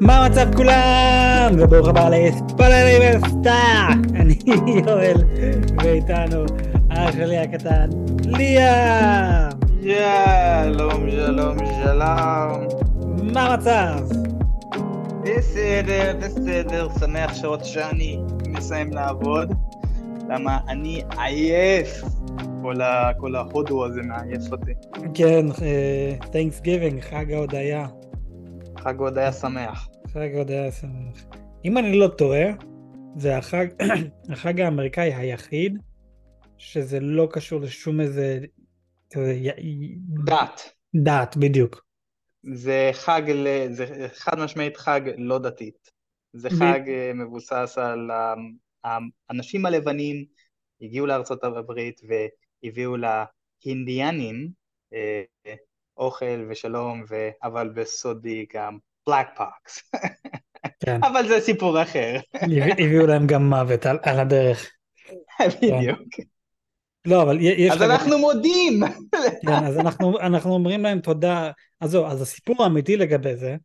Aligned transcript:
מה 0.00 0.26
המצב 0.26 0.54
כולם? 0.56 1.52
וברוך 1.58 1.88
הבא 1.88 2.10
וסטאר! 3.00 3.88
אני 4.20 4.34
יואל, 4.86 5.16
ואיתנו 5.82 6.44
אח 6.88 7.12
שלי 7.12 7.38
הקטן, 7.38 7.90
ליאם! 8.24 9.50
שלום, 9.82 11.10
שלום, 11.10 11.58
שלום. 11.82 12.66
מה 13.32 13.54
המצב? 13.54 13.98
בסדר, 15.22 16.16
בסדר, 16.20 16.88
שמח 17.00 17.34
שעוד 17.34 17.64
שאני 17.64 18.18
מסיים 18.48 18.92
לעבוד. 18.92 19.54
למה 20.28 20.58
אני 20.68 21.02
עייף. 21.18 22.02
כל, 22.62 22.80
ה, 22.80 23.10
כל 23.18 23.36
ההודו 23.36 23.84
הזה 23.84 24.00
מעייף 24.02 24.52
אותי. 24.52 24.72
כן, 25.14 25.46
תנקס 26.30 26.58
uh, 26.58 26.62
גיבינג, 26.62 27.00
חג 27.00 27.32
ההודיה. 27.32 27.86
חג 28.86 29.00
ההודיה 29.00 29.32
שמח. 29.32 29.88
חג 30.08 30.34
ההודיה 30.34 30.72
שמח. 30.72 31.24
אם 31.64 31.78
אני 31.78 31.98
לא 31.98 32.08
טועה, 32.08 32.44
זה 33.16 33.36
החג, 33.36 33.66
החג 34.32 34.60
האמריקאי 34.60 35.14
היחיד 35.14 35.78
שזה 36.58 37.00
לא 37.00 37.28
קשור 37.32 37.60
לשום 37.60 38.00
איזה... 38.00 38.40
דת. 40.24 40.72
דת, 40.94 41.36
בדיוק. 41.36 41.86
זה 42.54 42.90
חג, 42.92 43.22
זה 43.70 44.08
חד 44.14 44.38
משמעית 44.38 44.76
חג 44.76 45.00
לא 45.18 45.38
דתית. 45.38 45.90
זה 46.32 46.50
חג 46.50 46.80
ב... 46.86 47.12
מבוסס 47.12 47.78
על 47.78 48.10
האנשים 48.84 49.66
הלבנים 49.66 50.24
הגיעו 50.80 51.06
לארצות 51.06 51.44
הברית 51.44 52.00
והביאו 52.62 52.96
להינדיאנים 52.96 54.48
אה, 54.94 55.22
אוכל 55.96 56.46
ושלום, 56.48 57.04
ו... 57.08 57.28
אבל 57.42 57.68
בסודי 57.68 58.46
גם 58.54 58.78
black 59.06 59.26
pox. 59.36 59.90
כן. 60.80 61.04
אבל 61.04 61.28
זה 61.28 61.40
סיפור 61.40 61.82
אחר. 61.82 62.16
הביאו 62.78 63.06
להם 63.06 63.26
גם 63.26 63.48
מוות 63.48 63.86
על, 63.86 63.98
על 64.02 64.20
הדרך. 64.20 64.70
בדיוק. 65.62 66.00
לא, 67.06 67.22
אבל 67.22 67.38
יש... 67.40 67.72
אז 67.72 67.82
אנחנו 67.82 68.12
גם... 68.12 68.20
מודים! 68.20 68.80
כן, 69.46 69.64
אז 69.64 69.78
אנחנו, 69.78 70.20
אנחנו 70.20 70.54
אומרים 70.54 70.82
להם 70.82 71.00
תודה. 71.00 71.50
אז 71.80 71.90
זהו, 71.90 72.06
אז 72.06 72.22
הסיפור 72.22 72.62
האמיתי 72.62 72.96
לגבי 72.96 73.36
זה, 73.36 73.56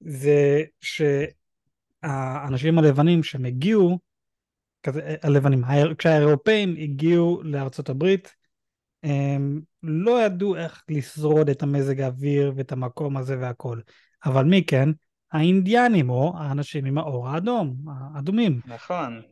זה 0.00 0.62
שהאנשים 2.04 2.78
הלבנים 2.78 3.22
שהם 3.22 3.44
הגיעו, 3.44 3.98
כזה, 4.82 5.16
הלבנים, 5.22 5.62
כשהאירופאים 5.98 6.76
הגיעו 6.78 7.40
לארצות 7.44 7.88
הברית, 7.88 8.34
הם 9.06 9.60
לא 9.82 10.22
ידעו 10.22 10.56
איך 10.56 10.82
לשרוד 10.88 11.50
את 11.50 11.62
המזג 11.62 12.00
האוויר 12.00 12.52
ואת 12.56 12.72
המקום 12.72 13.16
הזה 13.16 13.38
והכל. 13.40 13.80
אבל 14.24 14.44
מי 14.44 14.64
כן? 14.64 14.88
האינדיאנים 15.32 16.10
או 16.10 16.32
האנשים 16.38 16.84
עם 16.84 16.98
האור 16.98 17.28
האדום, 17.28 17.76
האדומים. 18.14 18.60
נכון. 18.66 19.22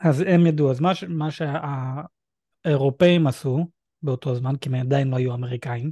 אז 0.00 0.24
הם 0.26 0.46
ידעו, 0.46 0.70
אז 0.70 0.80
מה, 0.80 0.92
מה 1.08 1.28
שהאירופאים 2.64 3.26
עשו 3.26 3.66
באותו 4.02 4.34
זמן, 4.34 4.56
כי 4.56 4.68
הם 4.68 4.74
עדיין 4.74 5.08
לא 5.08 5.16
היו 5.16 5.34
אמריקאים, 5.34 5.90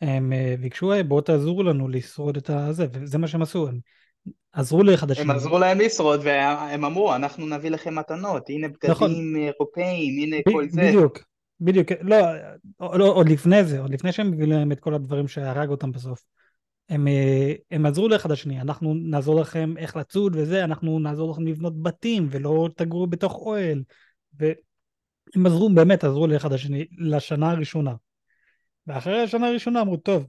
הם 0.00 0.32
אה, 0.32 0.54
ביקשו, 0.60 0.92
בואו 1.08 1.20
תעזרו 1.20 1.62
לנו 1.62 1.88
לשרוד 1.88 2.36
את 2.36 2.50
הזה, 2.50 2.86
וזה 2.92 3.18
מה 3.18 3.28
שהם 3.28 3.42
עשו, 3.42 3.68
הם 3.68 3.78
עזרו 4.52 4.82
לאחד 4.82 5.10
השני. 5.10 5.24
הם 5.24 5.30
עזרו 5.30 5.58
להם 5.58 5.78
לשרוד, 5.78 6.20
והם 6.24 6.84
אמרו, 6.84 7.14
אנחנו 7.14 7.46
נביא 7.46 7.70
לכם 7.70 7.94
מתנות, 7.94 8.50
הנה 8.50 8.68
בגדים 8.68 8.90
נכון. 8.90 9.36
אירופאים, 9.36 10.22
הנה 10.22 10.36
ב- 10.46 10.52
כל 10.52 10.68
זה. 10.68 10.82
בדיוק, 10.82 11.18
בדיוק, 11.60 11.88
לא, 12.00 12.16
לא, 12.80 13.04
עוד 13.04 13.28
לפני 13.28 13.64
זה, 13.64 13.80
עוד 13.80 13.90
לפני 13.90 14.12
שהם 14.12 14.32
הביאו 14.32 14.50
להם 14.50 14.72
את 14.72 14.80
כל 14.80 14.94
הדברים 14.94 15.28
שהרג 15.28 15.68
אותם 15.68 15.92
בסוף. 15.92 16.24
הם, 16.88 17.08
אה, 17.08 17.52
הם 17.70 17.86
עזרו 17.86 18.08
לאחד 18.08 18.30
השני, 18.30 18.60
אנחנו 18.60 18.94
נעזור 18.94 19.40
לכם 19.40 19.74
איך 19.78 19.96
לצוד 19.96 20.36
וזה, 20.36 20.64
אנחנו 20.64 20.98
נעזור 20.98 21.30
לכם 21.30 21.46
לבנות 21.46 21.82
בתים 21.82 22.28
ולא 22.30 22.68
תגורו 22.76 23.06
בתוך 23.06 23.34
אוהל. 23.34 23.82
והם 24.34 25.46
עזרו, 25.46 25.70
באמת 25.74 26.04
עזרו 26.04 26.26
לאחד 26.26 26.52
השני 26.52 26.86
לשנה 26.98 27.50
הראשונה. 27.50 27.94
ואחרי 28.86 29.22
השנה 29.22 29.48
הראשונה 29.48 29.80
אמרו, 29.80 29.96
טוב, 29.96 30.26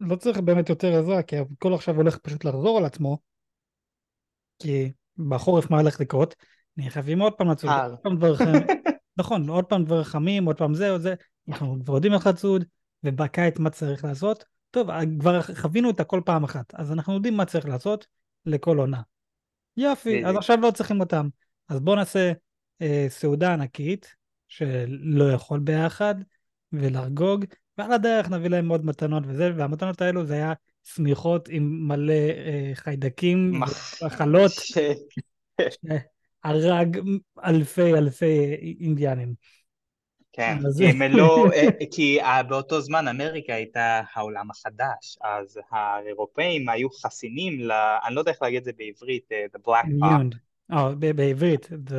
לא 0.00 0.16
צריך 0.16 0.38
באמת 0.38 0.68
יותר 0.68 0.98
עזרה, 0.98 1.22
כי 1.22 1.36
הכל 1.36 1.74
עכשיו 1.74 1.96
הולך 1.96 2.18
פשוט 2.18 2.44
לחזור 2.44 2.78
על 2.78 2.84
עצמו, 2.84 3.18
כי 4.58 4.92
בחורף 5.28 5.70
מה 5.70 5.80
הולך 5.80 6.00
לקרות? 6.00 6.34
נהיה 6.76 6.90
חייבים 6.90 7.20
עוד 7.20 7.32
פעם 7.32 7.50
לצוד, 7.50 7.70
עוד 7.70 7.98
פעם 7.98 8.16
דבר 8.16 8.36
חמים, 8.36 8.62
נכון, 9.16 9.48
עוד 9.48 9.64
פעם 9.64 9.84
דבר 9.84 10.04
חמים, 10.04 10.44
עוד 10.44 10.56
פעם 10.56 10.74
זה 10.74 10.90
או 10.90 10.98
זה, 10.98 11.14
אנחנו 11.48 11.76
כבר 11.84 11.94
יודעים 11.94 12.14
איך 12.14 12.26
לצוד, 12.26 12.64
ובקיץ 13.04 13.58
מה 13.58 13.70
צריך 13.70 14.04
לעשות, 14.04 14.44
טוב, 14.70 14.88
כבר 15.20 15.40
חווינו 15.42 15.90
את 15.90 16.00
הכל 16.00 16.20
פעם 16.24 16.44
אחת, 16.44 16.74
אז 16.74 16.92
אנחנו 16.92 17.14
יודעים 17.14 17.36
מה 17.36 17.44
צריך 17.44 17.66
לעשות 17.66 18.06
לכל 18.46 18.78
עונה. 18.78 19.00
יופי, 19.76 20.26
אז 20.26 20.36
עכשיו 20.36 20.56
לא 20.60 20.70
צריכים 20.70 21.00
אותם. 21.00 21.28
אז 21.68 21.80
בואו 21.80 21.96
נעשה 21.96 22.32
אה, 22.82 23.06
סעודה 23.08 23.52
ענקית, 23.52 24.14
שלא 24.48 25.32
יכול 25.32 25.60
ביחד, 25.60 26.14
ולחגוג, 26.72 27.44
ועל 27.78 27.92
הדרך 27.92 28.30
נביא 28.30 28.50
להם 28.50 28.68
עוד 28.68 28.86
מתנות 28.86 29.22
וזה, 29.26 29.50
והמתנות 29.56 30.02
האלו 30.02 30.26
זה 30.26 30.34
היה 30.34 30.52
שמיכות 30.84 31.48
עם 31.48 31.88
מלא 31.88 32.12
אה, 32.12 32.70
חיידקים, 32.74 33.60
מחלות, 34.02 34.52
שהרג 36.44 37.00
אלפי 37.44 37.94
אלפי 37.94 38.56
אינדיאנים. 38.80 39.34
כן, 40.36 40.58
הם 40.80 41.02
לא, 41.12 41.46
אה, 41.54 41.68
כי 41.90 42.18
באותו 42.48 42.80
זמן 42.80 43.08
אמריקה 43.08 43.54
הייתה 43.54 44.02
העולם 44.14 44.50
החדש, 44.50 45.18
אז 45.22 45.58
האירופאים 45.70 46.68
היו 46.68 46.90
חסינים 46.90 47.60
ל... 47.60 47.72
אני 48.06 48.14
לא 48.14 48.20
יודע 48.20 48.32
איך 48.32 48.42
להגיד 48.42 48.58
את 48.58 48.64
זה 48.64 48.70
בעברית, 48.76 49.32
אה, 49.32 49.44
the 49.56 49.68
black 49.68 49.86
pot. 50.02 50.36
אה, 50.72 51.12
בעברית, 51.14 51.66
the... 51.66 51.94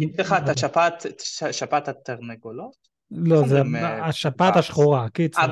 יש 0.00 0.20
לך 0.20 0.34
את 0.44 0.48
השפעת, 0.48 1.06
שפעת 1.50 1.88
התרנגולות? 1.88 2.94
לא, 3.10 3.48
זה 3.48 3.62
השפעת 4.02 4.56
השחורה, 4.56 5.08
קיצר. 5.08 5.46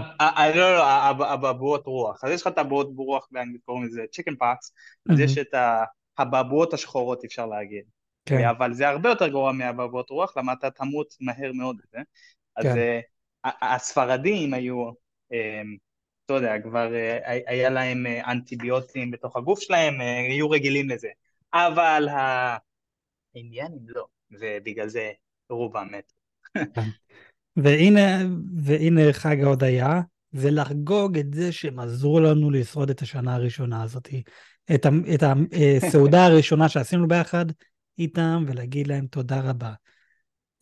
לא, 0.54 0.76
לא, 0.76 1.10
אבעבועות 1.10 1.86
רוח. 1.86 2.24
אז 2.24 2.30
יש 2.30 2.40
לך 2.40 2.46
את 2.46 2.58
אבעבועות 2.58 2.88
רוח 2.96 3.28
באנגלית, 3.30 3.60
קוראים 3.64 3.84
לזה 3.84 4.02
chicken 4.12 4.36
pox, 4.36 4.72
אז 5.10 5.20
יש 5.20 5.38
את 5.38 5.54
הבעבועות 6.18 6.74
השחורות, 6.74 7.24
אפשר 7.24 7.46
להגיד. 7.46 7.84
כן. 8.24 8.44
אבל 8.48 8.74
זה 8.74 8.88
הרבה 8.88 9.08
יותר 9.08 9.28
גרוע 9.28 9.52
מאבעבועות 9.52 10.10
רוח, 10.10 10.36
למה 10.36 10.52
אתה 10.52 10.70
תמות 10.70 11.14
מהר 11.20 11.52
מאוד 11.52 11.76
בזה. 11.76 11.98
אז 12.56 12.64
כן. 12.64 13.00
הספרדים 13.44 14.54
היו, 14.54 14.90
אתה 16.26 16.34
יודע, 16.34 16.54
כבר 16.62 16.92
היה 17.46 17.70
להם 17.70 18.06
אנטיביוטים 18.06 19.10
בתוך 19.10 19.36
הגוף 19.36 19.60
שלהם, 19.60 20.00
היו 20.30 20.50
רגילים 20.50 20.88
לזה. 20.88 21.08
אבל 21.54 22.08
האינדיאנים 23.34 23.84
לא, 23.86 24.06
ובגלל 24.30 24.88
זה 24.88 25.10
רובם 25.50 25.88
מתו. 25.92 26.14
כן. 26.74 26.88
והנה, 27.56 28.18
והנה 28.62 29.12
חג 29.12 29.36
ההודיה, 29.42 30.00
ולחגוג 30.32 31.18
את 31.18 31.34
זה 31.34 31.52
שהם 31.52 31.78
עזרו 31.78 32.20
לנו 32.20 32.50
לשרוד 32.50 32.90
את 32.90 33.02
השנה 33.02 33.34
הראשונה 33.34 33.82
הזאת, 33.82 34.08
את, 34.74 34.86
את 35.14 35.22
הסעודה 35.76 36.26
הראשונה 36.26 36.68
שעשינו 36.68 37.08
ביחד 37.08 37.46
איתם, 37.98 38.44
ולהגיד 38.48 38.86
להם 38.86 39.06
תודה 39.06 39.40
רבה. 39.40 39.72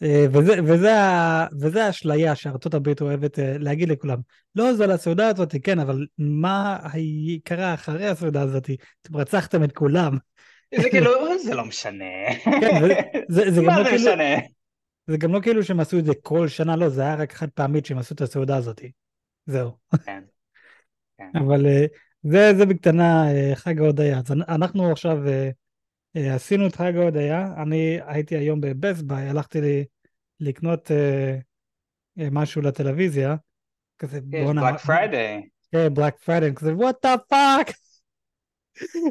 אה, 0.03 0.27
וזה, 0.33 0.57
וזה, 0.65 0.93
וזה 1.61 1.85
האשליה 1.87 2.35
שארצות 2.35 2.75
הברית 2.75 3.01
אוהבת 3.01 3.39
אה, 3.39 3.59
להגיד 3.59 3.89
לכולם. 3.89 4.19
לא, 4.55 4.75
זה 4.75 4.85
על 4.85 4.91
הסעודה 4.91 5.29
הזאת, 5.29 5.55
כן, 5.63 5.79
אבל 5.79 6.07
מה 6.19 6.79
קרה 7.45 7.75
אחרי 7.75 8.07
הסעודה 8.07 8.43
הזאת? 8.43 8.71
אתם 9.03 9.17
רצחתם 9.17 9.65
את 9.65 9.73
כולם. 9.73 10.17
זה 10.81 10.91
כאילו, 10.91 11.11
זה 11.45 11.55
לא 11.55 11.65
משנה. 11.65 12.05
כן, 12.45 12.81
זה, 13.29 13.51
זה 13.51 13.63
מה 13.67 13.79
לא 13.79 13.85
זה 13.85 13.91
כאילו, 13.91 14.11
משנה? 14.11 14.35
זה 15.07 15.17
גם 15.17 15.33
לא 15.33 15.41
כאילו 15.41 15.63
שהם 15.63 15.81
עשו 15.81 15.99
את 15.99 16.05
זה 16.05 16.13
כל 16.23 16.49
שנה, 16.49 16.77
לא, 16.77 16.89
זה 16.89 17.03
היה 17.03 17.15
רק 17.15 17.33
חד 17.33 17.49
פעמית 17.51 17.87
שהם 17.87 17.99
עשו 17.99 18.15
את 18.15 18.21
הסעודה 18.21 18.57
הזאת. 18.57 18.81
זהו. 19.47 19.71
כן. 20.05 20.23
כן. 21.19 21.39
אבל 21.39 21.67
אה, 21.67 21.87
זה, 22.23 22.53
זה 22.57 22.67
בקטנה 22.67 23.25
חג 23.55 23.81
ההודיה. 23.81 24.19
אז 24.19 24.33
אנחנו 24.33 24.93
עכשיו 24.93 25.19
עשינו 26.15 26.67
את 26.67 26.77
חג 26.77 26.97
ההודיה, 26.97 27.55
אני 27.63 27.99
הייתי 28.07 28.37
היום 28.37 28.61
בבסט 28.61 29.03
ביי, 29.03 29.29
הלכתי 29.29 29.61
לי 29.61 29.85
לקנות 30.41 30.91
משהו 32.17 32.63
לטלוויזיה, 32.63 33.37
כזה 33.99 34.21
בואנה... 34.21 34.71
Black 34.71 34.81
Friday. 34.81 35.43
כן, 35.73 35.95
Black 35.95 36.17
Friday, 36.25 36.55
כזה 36.55 36.75
what 36.75 37.07
the 37.07 37.15
fuck. 37.29 37.71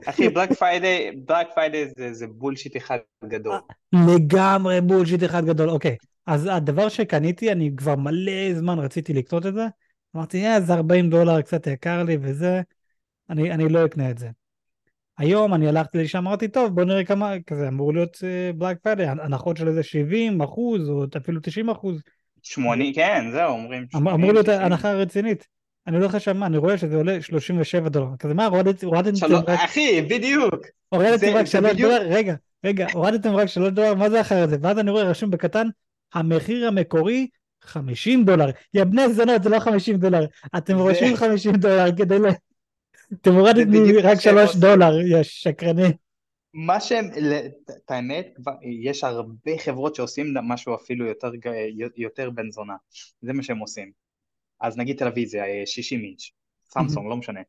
אחי, 0.05 0.29
Black 0.29 0.53
Friday, 0.53 1.11
Black 1.25 1.47
Friday 1.55 1.87
זה 2.11 2.27
bullshit 2.27 2.77
אחד 2.77 2.97
גדול. 3.25 3.59
לגמרי 3.93 4.81
bullshit 4.81 5.23
אחד 5.23 5.45
גדול, 5.45 5.69
אוקיי. 5.69 5.95
אז 6.25 6.49
הדבר 6.51 6.89
שקניתי, 6.89 7.51
אני 7.51 7.71
כבר 7.77 7.95
מלא 7.95 8.53
זמן 8.53 8.79
רציתי 8.79 9.13
לקנות 9.13 9.45
את 9.45 9.53
זה. 9.53 9.65
אמרתי, 10.15 10.45
אה, 10.45 10.61
זה 10.61 10.73
40 10.73 11.09
דולר, 11.09 11.41
קצת 11.41 11.67
יקר 11.67 12.03
לי 12.03 12.17
וזה, 12.21 12.61
אני, 13.29 13.51
אני 13.51 13.69
לא 13.69 13.85
אקנה 13.85 14.09
את 14.09 14.17
זה. 14.17 14.29
היום 15.17 15.53
אני 15.53 15.67
הלכתי 15.67 15.97
לשם, 15.97 16.17
אמרתי, 16.17 16.47
טוב, 16.47 16.75
בוא 16.75 16.83
נראה 16.83 17.03
כמה, 17.03 17.33
כזה 17.47 17.67
אמור 17.67 17.93
להיות 17.93 18.17
Black 18.55 18.77
uh, 18.77 18.79
Friday, 18.79 19.07
הנחות 19.07 19.57
של 19.57 19.67
איזה 19.67 19.83
70 19.83 20.41
אחוז, 20.41 20.89
או 20.89 21.05
אפילו 21.17 21.39
90 21.39 21.69
אחוז. 21.69 22.01
80, 22.43 22.93
כן, 22.93 23.25
זהו, 23.31 23.51
אומרים 23.51 23.85
80. 23.91 24.07
אמור 24.07 24.31
להיות 24.31 24.47
הנחה 24.47 24.93
רצינית. 24.93 25.47
אני 25.87 25.97
הולך 25.97 26.15
לשם, 26.15 26.43
אני 26.43 26.57
רואה 26.57 26.77
שזה 26.77 26.95
עולה 26.95 27.21
37 27.21 27.89
דולר. 27.89 28.07
כזה 28.19 28.33
מה, 28.33 28.45
הורדתם 28.45 28.87
רק... 28.89 29.49
אחי, 29.49 30.01
בדיוק. 30.01 30.55
הורדתם 30.89 31.27
רק 31.33 31.45
3 31.45 31.77
דולר? 31.77 32.01
רגע, 32.01 32.35
רגע, 32.65 32.87
הורדתם 32.93 33.35
רק 33.35 33.47
3 33.47 33.69
דולר, 33.69 33.95
מה 33.95 34.09
זה 34.09 34.21
אחרי 34.21 34.47
זה? 34.47 34.57
ואז 34.61 34.79
אני 34.79 34.91
רואה 34.91 35.03
רשום 35.03 35.31
בקטן, 35.31 35.67
המחיר 36.13 36.67
המקורי 36.67 37.27
50 37.63 38.25
דולר. 38.25 38.49
יא 38.73 38.83
בני 38.83 39.13
זונות, 39.13 39.43
זה 39.43 39.49
לא 39.49 39.59
50 39.59 39.97
דולר. 39.97 40.25
אתם 40.57 40.77
רושמים 40.77 41.15
50 41.15 41.55
דולר 41.55 41.85
כדי 41.97 42.19
הורדתם 43.25 43.71
רק 44.03 44.19
3 44.19 44.55
דולר, 44.55 45.01
יא 45.01 45.23
שקרנים. 45.23 45.91
מה 46.53 46.79
שהם, 46.79 47.05
את 47.85 47.91
האמת, 47.91 48.37
יש 48.83 49.03
הרבה 49.03 49.57
חברות 49.57 49.95
שעושים 49.95 50.33
משהו 50.43 50.75
אפילו 50.75 51.05
יותר, 51.05 51.31
יותר 51.95 52.29
בן 52.29 52.51
זונה. 52.51 52.75
זה 53.21 53.33
מה 53.33 53.43
שהם 53.43 53.57
עושים. 53.57 53.91
אז 54.61 54.77
נגיד 54.77 54.99
טלוויזיה, 54.99 55.43
60 55.65 56.03
אינץ', 56.03 56.29
סמסונג, 56.69 57.09
לא 57.09 57.17
משנה. 57.17 57.39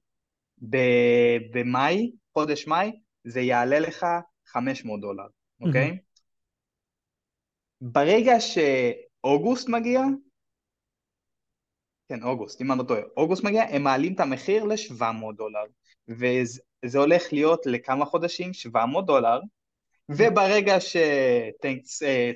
במאי, 1.52 2.12
חודש 2.32 2.66
מאי, 2.66 2.90
זה 3.24 3.40
יעלה 3.40 3.78
לך 3.78 4.06
500 4.46 5.00
דולר, 5.00 5.26
אוקיי? 5.60 5.98
ברגע 7.80 8.34
שאוגוסט 8.40 9.68
מגיע, 9.68 10.00
כן, 12.10 12.22
אוגוסט, 12.22 12.62
אם 12.62 12.72
אני 12.72 12.78
לא 12.78 12.84
טועה, 12.84 13.00
אוגוסט 13.16 13.44
מגיע, 13.44 13.62
הם 13.62 13.82
מעלים 13.82 14.14
את 14.14 14.20
המחיר 14.20 14.64
ל-700 14.64 15.36
דולר, 15.36 15.64
וזה 16.08 16.98
הולך 16.98 17.32
להיות 17.32 17.66
לכמה 17.66 18.04
חודשים, 18.04 18.52
700 18.52 19.06
דולר, 19.06 19.40
וברגע 20.08 20.76
שטנקס 20.80 22.02
אה, 22.02 22.32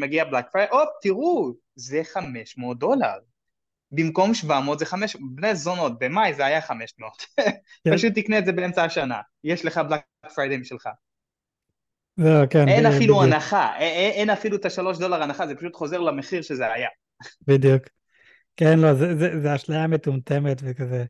מגיע, 0.00 0.24
בלק 0.24 0.44
פריי, 0.52 0.66
הופ, 0.70 0.88
תראו, 1.02 1.52
זה 1.74 2.00
500 2.04 2.78
דולר. 2.78 3.18
במקום 3.92 4.34
700 4.34 4.78
זה 4.78 4.86
500, 4.86 5.36
בני 5.36 5.54
זונות, 5.54 5.98
במאי 5.98 6.34
זה 6.34 6.46
היה 6.46 6.60
500. 6.60 7.12
כן. 7.84 7.94
פשוט 7.94 8.12
תקנה 8.14 8.38
את 8.38 8.46
זה 8.46 8.52
באמצע 8.52 8.84
השנה, 8.84 9.20
יש 9.44 9.64
לך 9.64 9.78
בלק 9.78 10.00
פריידי 10.34 10.56
משלך. 10.56 10.88
לא, 12.18 12.46
כן, 12.46 12.68
אין 12.68 12.86
אפילו 12.86 13.18
בדיוק. 13.18 13.34
הנחה, 13.34 13.76
אין, 13.78 14.12
אין 14.12 14.30
אפילו 14.30 14.56
את 14.56 14.64
השלוש 14.64 14.98
דולר 14.98 15.22
הנחה, 15.22 15.46
זה 15.46 15.54
פשוט 15.54 15.74
חוזר 15.74 16.00
למחיר 16.00 16.42
שזה 16.42 16.72
היה. 16.72 16.88
בדיוק. 17.46 17.82
כן, 18.56 18.78
לא, 18.78 18.94
זה, 18.94 19.16
זה, 19.16 19.40
זה 19.40 19.54
אשליה 19.54 19.86
מטומטמת 19.86 20.60
וכזה. 20.64 21.04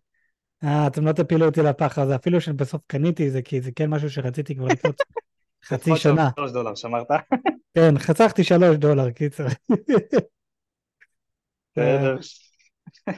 אה, 0.64 0.87
אתם 0.87 1.06
לא 1.06 1.12
תפילו 1.12 1.46
אותי 1.46 1.62
לפח 1.62 1.99
הזה, 1.99 2.17
אפילו 2.17 2.41
שבסוף 2.41 2.82
קניתי 2.87 3.31
זה, 3.31 3.43
כי 3.43 3.61
זה 3.61 3.70
כן 3.76 3.91
משהו 3.91 4.11
שרציתי 4.11 4.55
כבר 4.55 4.67
לקנות 4.67 4.96
חצי 5.69 5.96
שנה. 5.96 6.31
שלוש 6.37 6.52
דולר, 6.52 6.75
שמרת? 6.75 7.06
כן, 7.75 7.99
חסכתי 7.99 8.44
שלוש 8.44 8.76
דולר, 8.76 9.11
קיצר. 9.11 9.46
בסדר. 11.76 12.17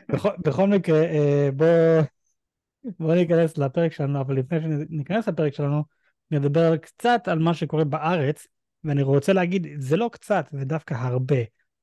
בכל, 0.09 0.31
בכל 0.45 0.69
מקרה, 0.69 1.05
אה, 1.05 1.49
בואו 1.57 2.03
בוא 2.99 3.15
ניכנס 3.15 3.59
לפרק 3.59 3.93
שלנו, 3.93 4.21
אבל 4.21 4.37
לפני 4.37 4.61
שניכנס 4.61 5.29
לפרק 5.29 5.55
שלנו, 5.55 5.85
נדבר 6.31 6.77
קצת 6.77 7.29
על 7.29 7.39
מה 7.39 7.55
שקורה 7.55 7.85
בארץ, 7.85 8.47
ואני 8.85 9.03
רוצה 9.03 9.33
להגיד, 9.33 9.67
זה 9.79 9.97
לא 9.97 10.11
קצת, 10.13 10.49
זה 10.53 10.65
דווקא 10.65 10.95
הרבה. 10.95 11.37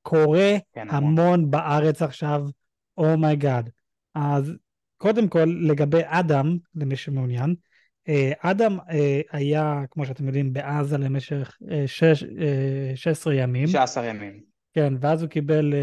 קורה 0.03 0.57
כן, 0.73 0.87
המון 0.89 1.51
בארץ 1.51 2.01
עכשיו, 2.01 2.45
oh 2.97 3.15
my 3.15 3.32
god. 3.32 3.67
Oh 3.67 3.71
אז 4.15 4.53
קודם 4.97 5.27
כל, 5.27 5.55
לגבי 5.61 6.01
אדם, 6.05 6.57
למי 6.75 6.95
שמעוניין, 6.95 7.55
אה, 8.09 8.31
אדם 8.39 8.77
אה, 8.89 9.21
היה, 9.31 9.83
כמו 9.91 10.05
שאתם 10.05 10.27
יודעים, 10.27 10.53
בעזה 10.53 10.97
למשך 10.97 11.57
16 11.85 13.33
ימים. 13.33 13.67
16 13.67 14.05
ימים. 14.05 14.39
כן, 14.73 14.93
ואז 14.99 15.21
הוא 15.21 15.29
קיבל 15.29 15.73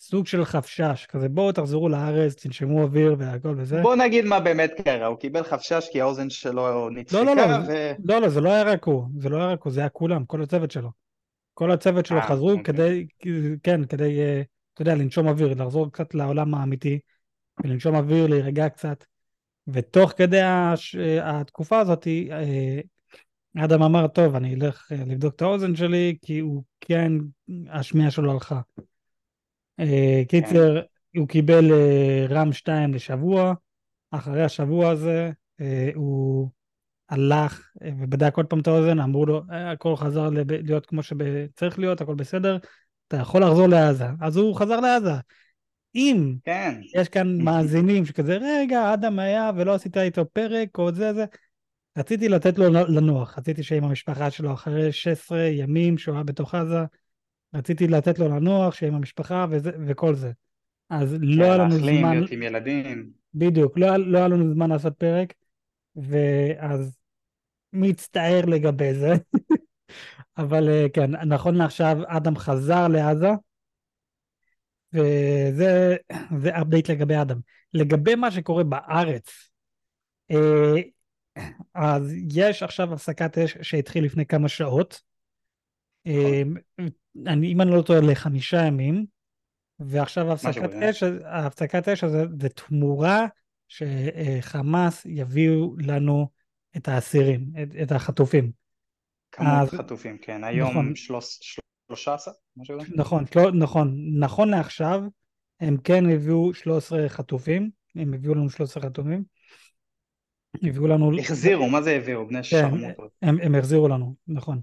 סוג 0.00 0.26
של 0.26 0.44
חפשש, 0.44 1.06
כזה 1.08 1.28
בואו 1.28 1.52
תחזרו 1.52 1.88
לארץ, 1.88 2.34
תנשמו 2.34 2.82
אוויר 2.82 3.16
והכל 3.18 3.54
וזה. 3.58 3.82
בוא 3.82 3.96
נגיד 3.96 4.24
מה 4.24 4.40
באמת 4.40 4.72
קרה, 4.84 5.06
הוא 5.06 5.18
קיבל 5.18 5.42
חפשש 5.42 5.88
כי 5.92 6.00
האוזן 6.00 6.30
שלו 6.30 6.90
נדפקה 6.90 7.22
לא, 7.22 7.24
לא, 7.24 7.36
לא, 7.36 7.56
ו... 7.68 7.92
לא, 8.04 8.20
לא, 8.20 8.28
זה 8.28 8.40
לא 8.40 8.50
היה 8.50 8.62
רק 8.62 8.84
הוא, 8.84 9.04
זה 9.18 9.28
לא 9.28 9.36
היה 9.36 9.46
רק 9.46 9.62
הוא, 9.62 9.72
זה 9.72 9.80
היה 9.80 9.88
כולם, 9.88 10.24
כל 10.24 10.42
הצוות 10.42 10.70
שלו. 10.70 11.03
כל 11.54 11.70
הצוות 11.70 12.06
שלו 12.06 12.18
아, 12.18 12.22
אה, 12.22 12.28
חזרו 12.28 12.50
אוקיי. 12.50 12.64
כדי, 12.64 13.06
כן, 13.62 13.84
כדי, 13.84 14.20
אה, 14.20 14.42
אתה 14.74 14.82
יודע, 14.82 14.94
לנשום 14.94 15.28
אוויר, 15.28 15.54
לחזור 15.54 15.92
קצת 15.92 16.14
לעולם 16.14 16.54
האמיתי, 16.54 16.98
ולנשום 17.64 17.94
אוויר, 17.94 18.26
להירגע 18.26 18.68
קצת. 18.68 19.04
ותוך 19.68 20.12
כדי 20.16 20.42
הש... 20.42 20.96
התקופה 21.22 21.78
הזאת, 21.78 22.06
אה, 22.06 22.80
אדם 23.64 23.82
אמר, 23.82 24.06
טוב, 24.06 24.34
אני 24.34 24.54
אלך 24.54 24.92
לבדוק 25.06 25.34
את 25.34 25.42
האוזן 25.42 25.76
שלי, 25.76 26.16
כי 26.22 26.38
הוא 26.38 26.64
כן, 26.80 27.12
השמיעה 27.68 28.10
שלו 28.10 28.32
הלכה. 28.32 28.60
קיצר, 30.28 30.80
כן. 30.80 31.18
הוא 31.20 31.28
קיבל 31.28 31.64
רם 32.28 32.52
2 32.52 32.94
לשבוע, 32.94 33.54
אחרי 34.10 34.42
השבוע 34.42 34.90
הזה 34.90 35.30
הוא 35.94 36.50
הלך 37.14 37.70
ובדק 38.00 38.36
עוד 38.36 38.46
פעם 38.46 38.60
את 38.60 38.66
האוזן, 38.66 39.00
אמרו 39.00 39.26
לו, 39.26 39.42
הכל 39.48 39.96
חזר 39.96 40.28
להיות 40.48 40.86
כמו 40.86 41.02
שצריך 41.02 41.78
להיות, 41.78 42.00
הכל 42.00 42.14
בסדר, 42.14 42.58
אתה 43.08 43.16
יכול 43.16 43.42
לחזור 43.42 43.66
לעזה. 43.66 44.06
אז 44.20 44.36
הוא 44.36 44.56
חזר 44.56 44.80
לעזה. 44.80 45.12
אם 45.94 46.34
כן. 46.44 46.80
יש 46.94 47.08
כאן 47.08 47.38
מאזינים 47.44 48.06
שכזה, 48.06 48.38
רגע, 48.42 48.94
אדם 48.94 49.18
היה 49.18 49.50
ולא 49.56 49.74
עשית 49.74 49.96
איתו 49.96 50.24
פרק 50.32 50.78
או 50.78 50.92
זה 50.92 51.14
זה, 51.14 51.24
רציתי 51.98 52.28
לתת 52.28 52.58
לו 52.58 52.70
לנוח, 52.70 53.38
רציתי 53.38 53.62
שעם 53.62 53.84
המשפחה 53.84 54.30
שלו 54.30 54.52
אחרי 54.52 54.92
16 54.92 55.38
ימים 55.38 55.98
שהוא 55.98 56.14
היה 56.14 56.24
בתוך 56.24 56.54
עזה, 56.54 56.84
רציתי 57.54 57.88
לתת 57.88 58.18
לו 58.18 58.28
לנוח, 58.28 58.74
שיהיה 58.74 58.92
עם 58.92 58.96
המשפחה 58.96 59.46
וזה, 59.50 59.70
וכל 59.86 60.14
זה. 60.14 60.32
אז 60.90 61.16
לא 61.20 61.44
היה 61.44 61.56
לנו 61.56 61.70
זמן... 61.70 61.80
להחלים, 61.80 62.06
להיות 62.06 62.30
עם 62.30 62.42
ילדים. 62.42 63.10
בדיוק, 63.34 63.78
לא, 63.78 63.96
לא 63.96 64.18
היה 64.18 64.28
לנו 64.28 64.52
זמן 64.52 64.70
לעשות 64.70 64.92
פרק, 64.98 65.34
ואז 65.96 67.03
מצטער 67.74 68.40
לגבי 68.46 68.94
זה. 68.94 69.14
אבל 70.38 70.68
אה, 70.68 70.86
כן, 70.92 71.10
נכון 71.26 71.54
לעכשיו 71.54 71.96
אדם 72.06 72.36
חזר 72.36 72.88
לעזה, 72.88 73.30
וזה 74.92 75.96
אפדייט 76.60 76.90
לגבי 76.90 77.22
אדם. 77.22 77.40
לגבי 77.74 78.14
מה 78.14 78.30
שקורה 78.30 78.64
בארץ, 78.64 79.50
אה, 80.30 80.74
אז 81.74 82.12
יש 82.32 82.62
עכשיו 82.62 82.94
הפסקת 82.94 83.38
אש 83.38 83.56
שהתחיל 83.62 84.04
לפני 84.04 84.26
כמה 84.26 84.48
שעות. 84.48 85.00
אה, 86.06 86.42
אני, 87.26 87.52
אם 87.52 87.60
אני 87.60 87.70
לא 87.70 87.82
טועה, 87.82 88.00
לחמישה 88.00 88.66
ימים, 88.66 89.06
ועכשיו 89.78 90.32
הפסקת 90.32 90.72
אש, 90.72 91.02
הפסקת 91.24 91.88
אש 91.88 92.04
הזה 92.04 92.24
זה 92.40 92.48
תמורה 92.48 93.26
שחמאס 93.68 95.06
יביאו 95.06 95.76
לנו 95.78 96.28
את 96.76 96.88
האסירים, 96.88 97.46
את, 97.62 97.68
את 97.82 97.92
החטופים. 97.92 98.50
כמות 99.32 99.52
אז, 99.52 99.68
חטופים, 99.68 100.18
כן, 100.18 100.44
היום 100.44 100.70
נכון, 100.70 100.92
שלושה 100.94 102.14
עשר, 102.14 102.30
משהו 102.56 102.80
כזה? 102.80 102.92
נכון, 102.96 103.24
לא, 103.36 103.52
נכון, 103.52 103.96
נכון 104.18 104.48
לעכשיו, 104.48 105.02
הם 105.60 105.76
כן 105.76 106.10
הביאו 106.10 106.54
13 106.54 107.08
חטופים, 107.08 107.70
הם 107.96 108.14
הביאו 108.14 108.34
לנו 108.34 108.50
13 108.50 108.82
חטופים. 108.82 109.24
הביאו 110.62 110.86
לנו... 110.86 111.18
החזירו, 111.18 111.68
מה 111.68 111.82
זה 111.82 111.90
הביאו? 111.90 112.26
בני 112.26 112.38
כן, 112.38 112.42
שרמוטות. 112.42 113.10
הם, 113.22 113.36
הם 113.42 113.54
החזירו 113.54 113.88
לנו, 113.88 114.14
נכון. 114.28 114.60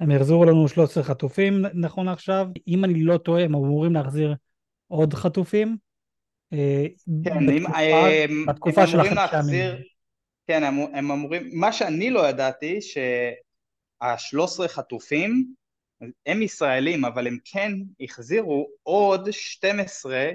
הם 0.00 0.10
יחזירו 0.10 0.44
לנו 0.44 0.68
13 0.68 1.02
חטופים 1.02 1.64
נכון 1.74 2.08
עכשיו, 2.08 2.48
אם 2.68 2.84
אני 2.84 3.02
לא 3.02 3.18
טועה 3.18 3.44
הם 3.44 3.54
אמורים 3.54 3.92
להחזיר 3.92 4.34
עוד 4.88 5.14
חטופים. 5.14 5.76
אה, 6.52 6.86
כן, 7.24 7.46
בתקופה, 7.46 8.08
אם, 8.08 8.46
בתקופה 8.46 8.80
הם 8.80 8.86
של 8.86 9.00
החמישה 9.00 9.38
ימים. 9.38 9.93
כן, 10.46 10.64
הם, 10.64 10.78
הם 10.94 11.10
אמורים, 11.10 11.50
מה 11.52 11.72
שאני 11.72 12.10
לא 12.10 12.28
ידעתי, 12.28 12.80
שה-13 12.80 14.68
חטופים 14.68 15.54
הם 16.26 16.42
ישראלים, 16.42 17.04
אבל 17.04 17.26
הם 17.26 17.38
כן 17.44 17.72
החזירו 18.00 18.68
עוד 18.82 19.30
12 19.30 20.30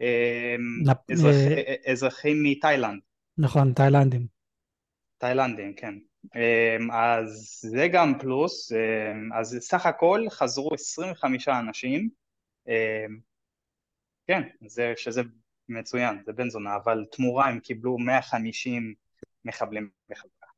אה, 0.00 0.56
נפ... 0.84 0.96
אזרח, 1.12 1.34
אזרחים 1.86 2.42
מתאילנד. 2.42 3.00
נכון, 3.38 3.72
תאילנדים. 3.72 4.26
תאילנדים, 5.18 5.74
כן. 5.74 5.94
אמ, 6.36 6.90
אז 6.90 7.60
זה 7.62 7.88
גם 7.92 8.18
פלוס, 8.18 8.72
אמ, 8.72 9.32
אז 9.32 9.58
סך 9.60 9.86
הכל 9.86 10.24
חזרו 10.30 10.74
25 10.74 11.48
אנשים, 11.48 12.08
אמ, 12.68 13.18
כן, 14.26 14.42
זה, 14.66 14.92
שזה 14.96 15.22
מצוין, 15.68 16.22
זה 16.26 16.32
בן 16.32 16.50
זונה, 16.50 16.76
אבל 16.76 17.04
תמורה 17.12 17.48
הם 17.48 17.60
קיבלו 17.60 17.98
150 17.98 18.94
מחבלים 19.44 19.88
בחברה. 20.10 20.48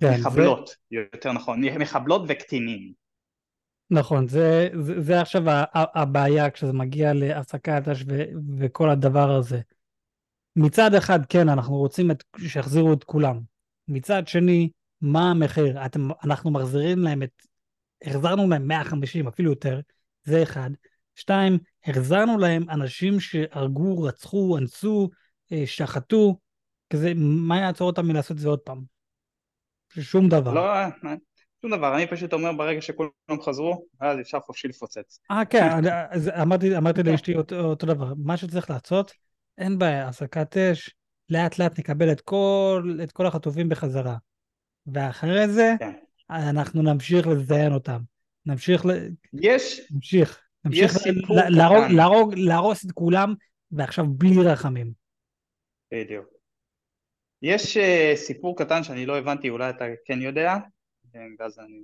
כן, 0.00 0.20
מחבלות, 0.20 0.68
זה... 0.68 0.74
יותר 0.90 1.32
נכון, 1.32 1.64
מחבלות 1.64 2.22
וקטינים. 2.28 2.92
נכון, 3.90 4.28
זה, 4.28 4.68
זה, 4.80 5.00
זה 5.00 5.20
עכשיו 5.20 5.42
הבעיה 5.74 6.50
כשזה 6.50 6.72
מגיע 6.72 7.12
להפסקת 7.14 7.88
אש 7.88 8.04
וכל 8.58 8.90
הדבר 8.90 9.30
הזה. 9.30 9.60
מצד 10.56 10.94
אחד, 10.94 11.26
כן, 11.28 11.48
אנחנו 11.48 11.76
רוצים 11.76 12.10
את, 12.10 12.24
שיחזירו 12.38 12.92
את 12.92 13.04
כולם. 13.04 13.40
מצד 13.88 14.28
שני, 14.28 14.70
מה 15.00 15.30
המחיר? 15.30 15.86
אתם, 15.86 16.08
אנחנו 16.24 16.50
מחזירים 16.50 16.98
להם 16.98 17.22
את... 17.22 17.42
החזרנו 18.02 18.48
להם 18.48 18.68
150, 18.68 19.28
אפילו 19.28 19.50
יותר, 19.50 19.80
זה 20.24 20.42
אחד. 20.42 20.70
שתיים, 21.14 21.58
החזרנו 21.84 22.38
להם 22.38 22.70
אנשים 22.70 23.20
שהרגו, 23.20 24.02
רצחו, 24.02 24.58
אנסו, 24.58 25.10
אה, 25.52 25.62
שחטו, 25.66 26.38
כזה, 26.90 27.12
מה 27.16 27.60
יעצור 27.60 27.86
אותם 27.86 28.06
מלעשות 28.06 28.30
את 28.30 28.38
זה 28.38 28.48
עוד 28.48 28.58
פעם? 28.58 28.82
שום 30.00 30.28
דבר. 30.28 30.54
לא, 30.54 30.62
שום 31.62 31.70
דבר, 31.70 31.96
אני 31.96 32.06
פשוט 32.06 32.32
אומר 32.32 32.52
ברגע 32.52 32.80
שכולם 32.80 33.10
חזרו, 33.42 33.86
אז 34.00 34.20
אפשר 34.20 34.40
חופשי 34.40 34.68
לפוצץ. 34.68 35.20
אה, 35.30 35.44
כן, 35.44 35.68
אז 36.10 36.28
אמרתי, 36.28 36.76
אמרתי 36.76 37.02
לאשתי 37.02 37.34
אותו, 37.34 37.60
אותו 37.60 37.86
דבר, 37.86 38.12
מה 38.24 38.36
שצריך 38.36 38.70
לעשות, 38.70 39.12
אין 39.58 39.78
בעיה, 39.78 40.08
הפסקת 40.08 40.56
אש, 40.56 40.94
לאט 41.30 41.58
לאט 41.58 41.78
נקבל 41.78 42.12
את 42.12 42.20
כל, 42.20 42.98
את 43.02 43.12
כל 43.12 43.26
החטופים 43.26 43.68
בחזרה. 43.68 44.16
ואחרי 44.86 45.48
זה, 45.48 45.74
כן. 45.78 45.92
אנחנו 46.30 46.82
נמשיך 46.82 47.26
לזיין 47.26 47.72
אותם. 47.72 48.00
נמשיך 48.46 48.86
ל... 48.86 48.90
יש... 49.32 49.80
נמשיך. 49.90 50.40
נמשיך 50.64 50.92
להרוג, 51.48 51.84
להרוג, 51.90 52.34
להרוס 52.34 52.86
את 52.86 52.92
כולם, 52.92 53.34
ועכשיו 53.70 54.06
בלי 54.06 54.42
רחמים. 54.42 54.92
בדיוק. 55.92 56.35
יש 57.42 57.76
uh, 57.76 58.16
סיפור 58.16 58.58
קטן 58.58 58.82
שאני 58.82 59.06
לא 59.06 59.18
הבנתי, 59.18 59.50
אולי 59.50 59.70
אתה 59.70 59.84
כן 60.04 60.22
יודע, 60.22 60.56
כן, 61.12 61.28
ואז 61.38 61.58
אני 61.58 61.82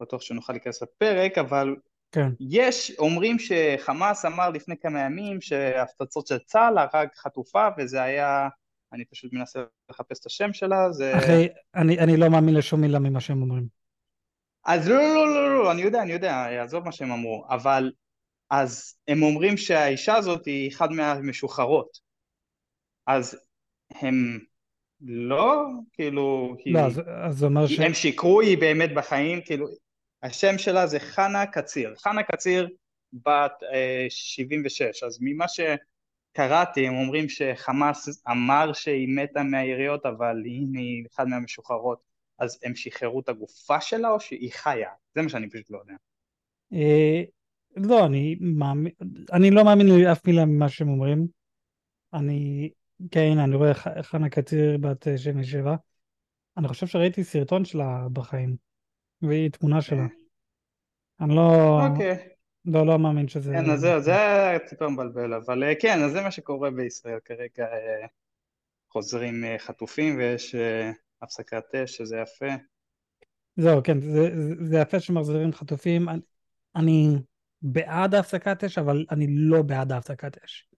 בטוח 0.00 0.22
שנוכל 0.22 0.52
להיכנס 0.52 0.82
לפרק, 0.82 1.38
אבל 1.38 1.76
כן. 2.12 2.28
יש, 2.40 2.92
אומרים 2.98 3.36
שחמאס 3.38 4.24
אמר 4.24 4.50
לפני 4.50 4.76
כמה 4.76 5.00
ימים 5.00 5.40
שהפצצות 5.40 6.26
של 6.26 6.38
צה"ל 6.38 6.78
הרג 6.78 7.08
חטופה, 7.16 7.68
וזה 7.78 8.02
היה, 8.02 8.48
אני 8.92 9.04
פשוט 9.04 9.32
מנסה 9.32 9.60
לחפש 9.90 10.20
את 10.20 10.26
השם 10.26 10.52
שלה, 10.52 10.92
זה... 10.92 11.18
אחי, 11.18 11.48
אני, 11.74 11.98
אני 11.98 12.16
לא 12.16 12.28
מאמין 12.28 12.54
לשום 12.54 12.80
מילה 12.80 12.98
ממה 12.98 13.20
שהם 13.20 13.42
אומרים. 13.42 13.66
אז 14.64 14.88
לא, 14.88 14.96
לא, 14.96 15.26
לא, 15.26 15.48
לא, 15.48 15.64
לא, 15.64 15.72
אני 15.72 15.82
יודע, 15.82 16.02
אני 16.02 16.12
יודע, 16.12 16.62
עזוב 16.62 16.84
מה 16.84 16.92
שהם 16.92 17.12
אמרו, 17.12 17.44
אבל 17.48 17.92
אז 18.50 18.94
הם 19.08 19.22
אומרים 19.22 19.56
שהאישה 19.56 20.14
הזאת 20.14 20.46
היא 20.46 20.70
אחת 20.70 20.90
מהמשוחררות. 20.90 21.98
אז 23.06 23.38
הם 23.90 24.38
לא, 25.02 25.64
כאילו, 25.92 26.56
היא... 26.64 26.74
לא, 26.74 26.80
אז, 26.80 27.00
אז 27.06 27.38
זה 27.38 27.46
אומר 27.46 27.66
ש... 27.66 27.78
הם 27.80 27.94
שיקרו, 27.94 28.40
היא 28.40 28.58
באמת 28.58 28.94
בחיים, 28.94 29.40
כאילו, 29.44 29.66
השם 30.22 30.58
שלה 30.58 30.86
זה 30.86 31.00
חנה 31.00 31.46
קציר. 31.46 31.94
חנה 31.98 32.22
קציר 32.22 32.68
בת 33.12 33.62
אה, 33.72 34.06
76, 34.08 35.02
אז 35.02 35.18
ממה 35.20 35.44
שקראתי, 35.48 36.86
הם 36.86 36.94
אומרים 36.94 37.28
שחמאס 37.28 38.22
אמר 38.30 38.72
שהיא 38.72 39.08
מתה 39.08 39.42
מהיריות, 39.42 40.06
אבל 40.06 40.42
הנה 40.46 40.80
היא 40.80 41.04
אחד 41.12 41.28
מהמשוחררות. 41.28 42.10
אז 42.38 42.58
הם 42.62 42.74
שחררו 42.74 43.20
את 43.20 43.28
הגופה 43.28 43.80
שלה 43.80 44.10
או 44.10 44.20
שהיא 44.20 44.52
חיה? 44.52 44.90
זה 45.14 45.22
מה 45.22 45.28
שאני 45.28 45.50
פשוט 45.50 45.70
לא 45.70 45.78
יודע. 45.78 45.94
אה, 46.72 47.22
לא, 47.76 48.06
אני, 48.06 48.36
מאמין, 48.40 48.92
אני 49.32 49.50
לא 49.50 49.64
מאמין 49.64 49.86
לאף 49.86 50.26
מילה 50.26 50.44
ממה 50.44 50.68
שהם 50.68 50.88
אומרים. 50.88 51.26
אני, 52.14 52.70
כן, 53.10 53.38
אני 53.38 53.56
רואה 53.56 53.74
חנה 54.02 54.28
קציר 54.28 54.78
בת 54.78 55.06
77. 55.16 55.76
אני 56.56 56.68
חושב 56.68 56.86
שראיתי 56.86 57.24
סרטון 57.24 57.64
שלה 57.64 58.06
בחיים, 58.12 58.56
והיא 59.22 59.50
תמונה 59.50 59.80
שלה. 59.80 60.06
אני 61.20 61.36
לא... 61.36 61.80
אוקיי. 61.86 62.28
לא, 62.64 62.86
לא 62.86 62.98
מאמין 62.98 63.28
שזה... 63.28 63.52
כן, 63.52 63.70
אז 63.70 63.80
זהו, 63.80 64.00
זה 64.00 64.12
טיפה 64.68 64.88
מבלבל, 64.88 65.34
אבל 65.34 65.64
אה, 65.64 65.72
כן, 65.80 66.02
אז 66.02 66.12
זה 66.12 66.20
מה 66.20 66.30
שקורה 66.30 66.70
בישראל 66.70 67.18
כרגע. 67.24 67.64
אה, 67.64 68.06
חוזרים 68.92 69.44
חטופים 69.58 70.18
ויש 70.18 70.54
הפסקת 71.22 71.74
אש, 71.74 71.96
שזה 71.96 72.16
יפה. 72.16 72.46
זהו, 73.56 73.82
כן, 73.84 74.00
זה, 74.00 74.30
זה 74.60 74.78
יפה 74.78 75.00
שמחזירים 75.00 75.52
חטופים. 75.52 76.08
אני, 76.08 76.20
אני 76.76 77.16
בעד 77.62 78.14
הפסקת 78.14 78.64
אש, 78.64 78.78
אבל 78.78 79.04
אני 79.10 79.26
לא 79.28 79.62
בעד 79.62 79.92
הפסקת 79.92 80.44
אש. 80.44 80.69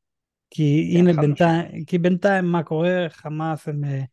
כי 0.54 0.94
הנה 0.98 1.12
בינתיים, 1.12 1.84
כי 1.84 1.98
בינתיים 1.98 2.44
מה 2.44 2.62
קורה, 2.62 3.06
חמאס 3.08 3.68
הם... 3.68 3.84
אה, 3.84 4.04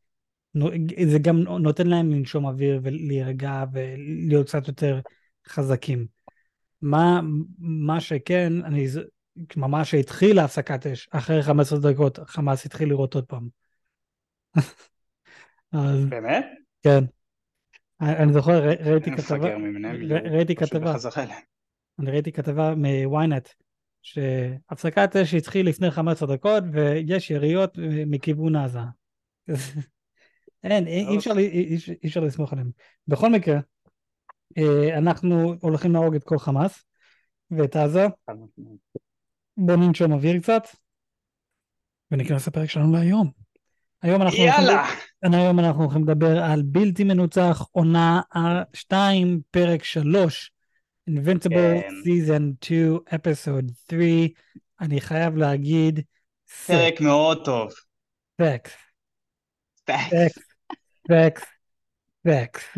זה 1.05 1.19
גם 1.19 1.38
נותן 1.38 1.88
להם 1.88 2.12
לנשום 2.12 2.46
אוויר 2.46 2.79
ולהירגע 2.84 3.63
ולהיות 3.74 4.48
קצת 4.48 4.67
יותר 4.67 5.00
חזקים. 5.48 6.08
מה, 6.81 7.22
מה 7.60 8.01
שכן, 8.01 8.53
אני 8.65 8.88
ממש 9.55 9.93
התחילה 9.93 10.43
הפסקת 10.43 10.88
אש, 10.88 11.08
אחרי 11.12 11.43
15 11.43 11.79
דקות 11.79 12.19
חמאס 12.25 12.65
התחיל 12.65 12.89
לראות 12.89 13.15
עוד 13.15 13.25
פעם. 13.25 13.48
אז... 15.72 16.05
באמת? 16.10 16.46
כן. 16.84 17.03
אני 18.01 18.34
זוכר, 18.34 18.69
ראיתי 18.86 19.12
כתבה, 19.12 19.55
ראיתי 20.31 20.55
כתבה, 20.55 20.96
אני 22.00 22.12
ראיתי 22.12 22.31
כתבה 22.31 22.74
מוויינט, 22.75 23.50
שהפסקת 24.01 25.15
אש 25.15 25.34
התחיל 25.34 25.70
לפני 25.70 25.91
15 25.91 26.36
דקות 26.36 26.63
ויש 26.74 27.32
יריות 27.32 27.77
מכיוון 28.08 28.56
עזה. 28.56 28.79
אין, 30.63 30.88
אי 30.88 31.18
אפשר, 31.18 31.38
אי 31.38 32.08
אפשר 32.08 32.20
לסמוך 32.20 32.53
עליהם. 32.53 32.72
בכל 33.08 33.29
מקרה, 33.29 33.60
אה, 34.58 34.98
אנחנו 34.98 35.56
הולכים 35.62 35.94
להרוג 35.94 36.15
את 36.15 36.24
כל 36.24 36.39
חמאס 36.39 36.86
ואת 37.51 37.75
עזה. 37.75 38.08
בואו 39.58 39.77
ננשום 39.77 40.12
אוויר 40.12 40.39
קצת 40.39 40.68
וניכנס 42.12 42.48
לפרק 42.48 42.70
שלנו 42.70 42.94
להיום. 42.94 43.32
היום 44.01 44.22
אנחנו, 44.22 44.38
יאללה. 44.38 44.84
הולכים, 45.24 45.34
היום 45.34 45.60
אנחנו 45.60 45.84
הולכים 45.84 46.03
לדבר 46.03 46.44
על 46.44 46.62
בלתי 46.65 47.03
מנוצח, 47.03 47.68
עונה 47.72 48.22
2, 48.74 49.41
פרק 49.51 49.84
3, 49.84 50.51
Invincible 51.10 51.82
כן. 51.82 51.89
Season 52.06 52.44
2, 52.62 53.00
Episode 53.10 53.72
3. 53.88 54.30
אני 54.82 55.01
חייב 55.01 55.38
להגיד... 55.38 56.00
פרק 56.68 56.96
סק. 56.96 57.01
מאוד 57.01 57.46
טוב. 57.46 57.72
פקס. 58.36 58.72
פקס. 59.86 60.38
פקס. 61.08 61.46
פקס. 62.24 62.78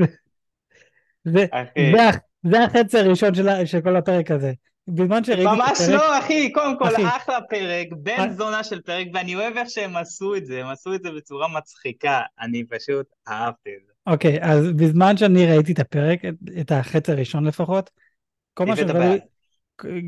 זה 2.43 2.63
החצי 2.63 2.97
הראשון 2.97 3.31
של 3.65 3.81
כל 3.81 3.95
הפרק 3.95 4.31
הזה. 4.31 4.53
בזמן 4.87 5.23
שראיתי 5.23 5.43
את 5.43 5.47
הפרק... 5.47 5.69
ממש 5.69 5.81
לא, 5.89 6.19
אחי, 6.19 6.51
קודם 6.51 6.77
כל, 6.79 6.87
אחי. 6.87 7.07
אחלה 7.07 7.39
פרק, 7.49 7.87
בן 7.91 8.19
אה. 8.19 8.33
זונה 8.33 8.63
של 8.63 8.81
פרק, 8.81 9.07
ואני 9.13 9.35
אוהב 9.35 9.57
איך 9.57 9.69
שהם 9.69 9.97
עשו 9.97 10.35
את 10.35 10.45
זה, 10.45 10.61
הם 10.61 10.67
עשו 10.67 10.93
את 10.93 11.03
זה 11.03 11.11
בצורה 11.11 11.47
מצחיקה, 11.47 12.21
אני 12.39 12.63
פשוט 12.63 13.05
אהבתי 13.27 13.69
את 13.69 13.85
זה. 13.85 13.91
אוקיי, 14.07 14.37
אז 14.41 14.71
בזמן 14.71 15.17
שאני 15.17 15.45
ראיתי 15.45 15.71
את 15.71 15.79
הפרק, 15.79 16.19
את 16.61 16.71
החצי 16.71 17.11
הראשון 17.11 17.47
לפחות, 17.47 17.89
כל 18.53 18.65
מה 18.65 18.75
שעבר 18.75 18.99
לי... 18.99 19.19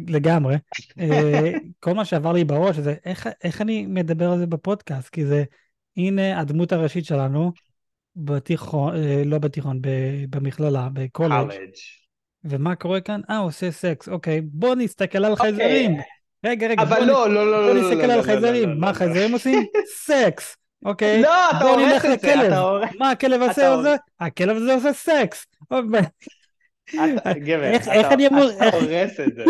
לגמרי. 0.08 0.56
אה, 1.00 1.52
כל 1.80 1.94
מה 1.94 2.06
שעבר 2.06 2.32
לי 2.32 2.44
בראש 2.44 2.76
זה 2.76 2.96
איך, 3.06 3.30
איך 3.44 3.62
אני 3.62 3.86
מדבר 3.86 4.32
על 4.32 4.40
זה 4.40 4.48
בפודקאסט, 4.48 5.10
כי 5.10 5.26
זה, 5.26 5.44
הנה 5.98 6.40
הדמות 6.40 6.72
הראשית 6.72 7.06
שלנו, 7.06 7.52
בתיכון, 8.16 8.96
אה, 8.96 9.24
לא 9.26 9.40
בתיכון, 9.40 9.80
במכללה, 10.30 10.88
בקולג'. 10.94 11.48
ומה 12.44 12.76
קורה 12.76 13.02
כאן? 13.02 13.22
אה, 13.30 13.38
עושה 13.38 13.72
סקס. 13.72 14.10
אוקיי, 14.10 14.42
בוא 14.42 14.76
נסתכל 14.76 15.26
על 15.26 15.36
חייזרים. 15.36 15.98
רגע, 16.46 16.68
רגע, 16.68 16.82
אבל 16.82 17.04
לא, 17.04 17.30
לא, 17.30 17.52
לא, 17.52 17.74
בוא 17.74 17.82
נסתכל 17.82 18.12
על 18.12 18.22
חייזרים. 18.22 18.80
מה 18.80 18.94
חייזרים 18.94 19.34
עושים? 19.34 19.64
סקס. 20.06 20.58
אוקיי? 20.86 21.22
לא, 21.22 21.50
אתה 21.50 21.66
הורס 21.66 22.06
את 22.06 22.20
זה, 22.20 22.48
אתה 22.48 22.60
הורס. 22.60 22.90
מה 23.00 23.12
הכלב 23.12 23.42
עושה? 23.42 23.96
הכלב 24.20 24.58
הזה 24.58 24.74
עושה 24.74 24.94
סקס. 24.94 25.46
גבר, 27.48 27.76
אתה 27.76 28.78
הורס 28.78 29.20
את 29.20 29.36
זה. 29.36 29.44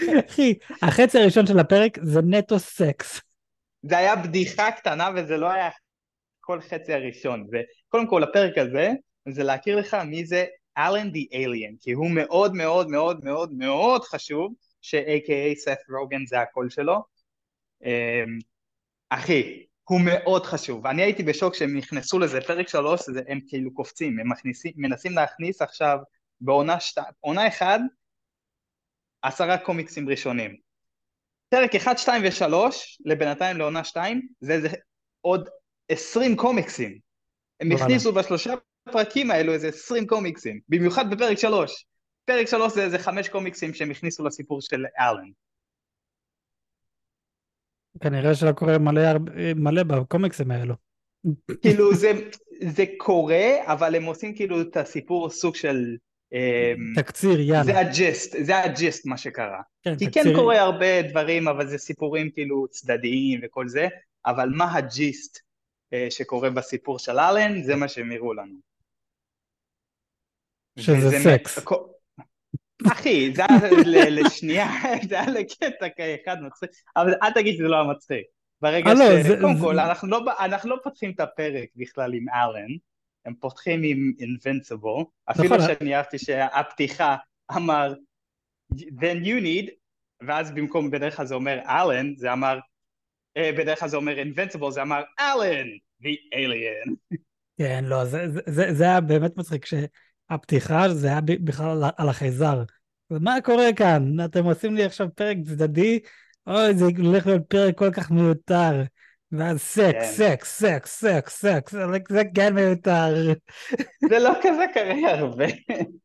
אחי, 0.28 0.54
החצי 0.82 1.18
הראשון 1.18 1.46
של 1.46 1.58
הפרק 1.58 1.98
זה 2.02 2.20
נטו 2.22 2.58
סקס. 2.58 3.20
זה 3.82 3.98
היה 3.98 4.16
בדיחה 4.16 4.70
קטנה 4.70 5.10
וזה 5.16 5.36
לא 5.36 5.50
היה 5.50 5.70
כל 6.40 6.60
חצי 6.60 6.92
הראשון. 6.92 7.46
וקודם 7.52 8.06
כל, 8.06 8.22
הפרק 8.22 8.58
הזה, 8.58 8.90
זה 9.28 9.42
להכיר 9.42 9.76
לך 9.76 9.96
מי 10.06 10.24
זה 10.24 10.44
אלן 10.78 11.10
די 11.10 11.26
אליאן, 11.32 11.72
כי 11.80 11.92
הוא 11.92 12.10
מאוד 12.10 12.54
מאוד 12.54 12.88
מאוד 12.88 13.24
מאוד 13.24 13.52
מאוד 13.52 14.04
חשוב, 14.04 14.54
ש-AKA 14.80 15.54
סף 15.56 15.78
רוגן 15.98 16.26
זה 16.26 16.40
הקול 16.40 16.70
שלו. 16.70 17.02
אמ, 17.84 18.38
אחי, 19.10 19.66
הוא 19.84 20.00
מאוד 20.04 20.46
חשוב. 20.46 20.86
אני 20.86 21.02
הייתי 21.02 21.22
בשוק 21.22 21.54
שהם 21.54 21.76
נכנסו 21.76 22.18
לזה, 22.18 22.40
פרק 22.40 22.68
שלוש, 22.68 23.00
הם 23.28 23.40
כאילו 23.48 23.74
קופצים, 23.74 24.18
הם 24.18 24.32
מכניסים, 24.32 24.72
מנסים 24.76 25.12
להכניס 25.12 25.62
עכשיו 25.62 25.98
בעונה 26.42 26.80
שת... 26.80 26.98
עונה 27.20 27.48
אחד, 27.48 27.78
עשרה 29.22 29.58
קומיקסים 29.58 30.08
ראשונים. 30.08 30.56
פרק 31.48 31.74
אחד, 31.74 31.94
שתיים 31.96 32.22
ושלוש, 32.26 33.00
לבינתיים 33.04 33.56
לעונה 33.56 33.84
שתיים, 33.84 34.28
זה, 34.40 34.60
זה 34.60 34.68
עוד 35.20 35.48
עשרים 35.88 36.36
קומיקסים. 36.36 36.98
הם 37.60 37.72
הכניסו 37.72 38.12
בשלושה 38.12 38.54
הפרקים 38.86 39.30
האלו 39.30 39.52
איזה 39.52 39.68
20 39.68 40.06
קומיקסים, 40.06 40.60
במיוחד 40.68 41.10
בפרק 41.10 41.38
3. 41.38 41.86
פרק 42.24 42.46
3 42.46 42.72
זה 42.72 42.84
איזה 42.84 42.98
5 42.98 43.28
קומיקסים 43.28 43.74
שהם 43.74 43.90
הכניסו 43.90 44.24
לסיפור 44.24 44.60
של 44.60 44.84
אלן. 45.00 45.30
כנראה 48.00 48.34
שלא 48.34 48.52
קורה 48.52 48.78
מלא, 48.78 49.00
מלא 49.56 49.82
בקומיקסים 49.82 50.50
האלו. 50.50 50.74
כאילו 51.62 51.94
זה, 51.94 52.12
זה 52.68 52.84
קורה, 52.96 53.72
אבל 53.72 53.94
הם 53.94 54.04
עושים 54.04 54.34
כאילו 54.34 54.60
את 54.60 54.76
הסיפור 54.76 55.30
סוג 55.30 55.54
של... 55.54 55.96
אמ, 56.32 56.92
תקציר, 56.96 57.40
יאללה. 57.40 57.64
זה 57.64 57.78
הג'יסט, 57.78 58.36
זה 58.40 58.58
הג'יסט 58.58 59.06
מה 59.06 59.16
שקרה. 59.16 59.60
כן, 59.82 59.98
כי 59.98 60.06
תקציר... 60.06 60.22
כן 60.24 60.34
קורה 60.34 60.60
הרבה 60.60 61.02
דברים, 61.02 61.48
אבל 61.48 61.66
זה 61.66 61.78
סיפורים 61.78 62.30
כאילו 62.30 62.68
צדדיים 62.68 63.40
וכל 63.42 63.68
זה, 63.68 63.88
אבל 64.26 64.48
מה 64.56 64.76
הג'יסט 64.76 65.38
שקורה 66.10 66.50
בסיפור 66.50 66.98
של 66.98 67.18
אלן, 67.18 67.62
זה 67.62 67.76
מה 67.76 67.88
שהם 67.88 68.12
הראו 68.12 68.34
לנו. 68.34 68.54
שזה 70.78 71.18
סקס. 71.22 71.58
אחי, 72.92 73.32
זה 73.34 73.42
היה 73.44 74.10
לשנייה, 74.10 74.66
זה 75.08 75.20
היה 75.20 75.30
לקטע 75.30 75.88
כאחד 75.96 76.42
מצחיק, 76.42 76.70
אבל 76.96 77.14
אל 77.22 77.30
תגיד 77.30 77.54
שזה 77.54 77.68
לא 77.68 77.76
היה 77.76 77.84
מצחיק. 77.84 78.26
ברגע 78.60 78.92
아, 78.92 79.00
אה, 79.00 79.24
ש... 79.24 79.26
לא, 79.26 79.40
קודם 79.40 79.58
כל, 79.60 79.72
לא, 79.72 79.82
אנחנו 80.38 80.70
לא 80.70 80.76
פותחים 80.84 81.10
את 81.10 81.20
הפרק 81.20 81.68
בכלל 81.76 82.14
עם 82.14 82.26
אלן, 82.28 82.76
הם 83.24 83.34
פותחים 83.34 83.82
עם 83.84 84.12
Invincible, 84.18 85.04
אפילו 85.30 85.56
נכון. 85.56 85.68
שאני 85.78 85.96
אהבתי 85.96 86.18
שהפתיחה 86.18 87.16
אמר 87.56 87.94
then 88.74 89.24
you 89.24 89.42
need, 89.42 89.70
ואז 90.26 90.50
במקום 90.50 90.90
בדרך 90.90 91.16
כלל 91.16 91.26
זה 91.26 91.34
אומר 91.34 91.58
אלן, 91.68 92.14
זה 92.16 92.32
אמר, 92.32 92.58
אה, 93.36 93.50
בדרך 93.58 93.80
כלל 93.80 93.88
זה 93.88 93.96
אומר 93.96 94.16
Invincible, 94.22 94.70
זה 94.70 94.82
אמר 94.82 95.02
אלן, 95.20 95.68
the 96.02 96.34
alien. 96.34 97.16
כן, 97.58 97.84
לא, 97.84 98.04
זה, 98.04 98.28
זה, 98.30 98.40
זה, 98.46 98.74
זה 98.74 98.84
היה 98.84 99.00
באמת 99.00 99.36
מצחיק, 99.36 99.66
שהפתיחה 99.66 100.88
זה 100.88 101.06
היה 101.06 101.20
בכלל 101.20 101.84
על 101.96 102.08
החייזר. 102.08 102.62
מה 103.10 103.34
קורה 103.44 103.72
כאן? 103.76 104.24
אתם 104.24 104.44
עושים 104.44 104.74
לי 104.74 104.84
עכשיו 104.84 105.08
פרק 105.14 105.36
צדדי, 105.44 105.98
אוי, 106.46 106.74
זה 106.74 106.84
הולך 106.98 107.26
להיות 107.26 107.42
פרק 107.48 107.78
כל 107.78 107.90
כך 107.90 108.10
מיותר. 108.10 108.82
ואז 109.32 109.60
סקס, 109.60 110.18
כן. 110.18 110.34
סקס, 110.34 110.58
סקס, 110.58 111.00
סקס, 111.00 111.40
סקס, 111.40 111.74
זה 112.10 112.22
כן 112.34 112.54
מיותר. 112.54 113.32
זה 114.10 114.18
לא 114.18 114.32
כזה 114.42 114.64
קרה 114.74 115.10
הרבה. 115.10 115.44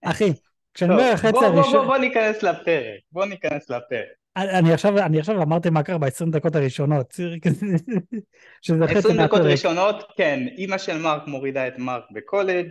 אחי, 0.05 0.33
כשאני 0.73 0.93
אומר 0.93 1.03
החצי 1.03 1.45
הראשון... 1.45 1.73
בוא, 1.73 1.85
בוא 1.85 1.97
ניכנס 1.97 2.43
לפרק, 2.43 2.99
בוא 3.11 3.25
ניכנס 3.25 3.69
לפרק. 3.69 4.07
אני 4.37 4.73
עכשיו, 4.73 4.97
אני 4.97 5.19
עכשיו 5.19 5.43
אמרתי 5.43 5.69
מה 5.69 5.83
קרה 5.83 5.97
ב-20 5.97 6.31
דקות 6.31 6.55
הראשונות, 6.55 7.11
שזה 8.61 8.87
חצי 8.87 8.97
20 8.97 9.21
דקות 9.21 9.41
ראשונות, 9.41 10.03
כן, 10.17 10.39
אימא 10.57 10.77
של 10.77 10.97
מרק 10.97 11.27
מורידה 11.27 11.67
את 11.67 11.77
מרק 11.77 12.03
בקולג', 12.11 12.69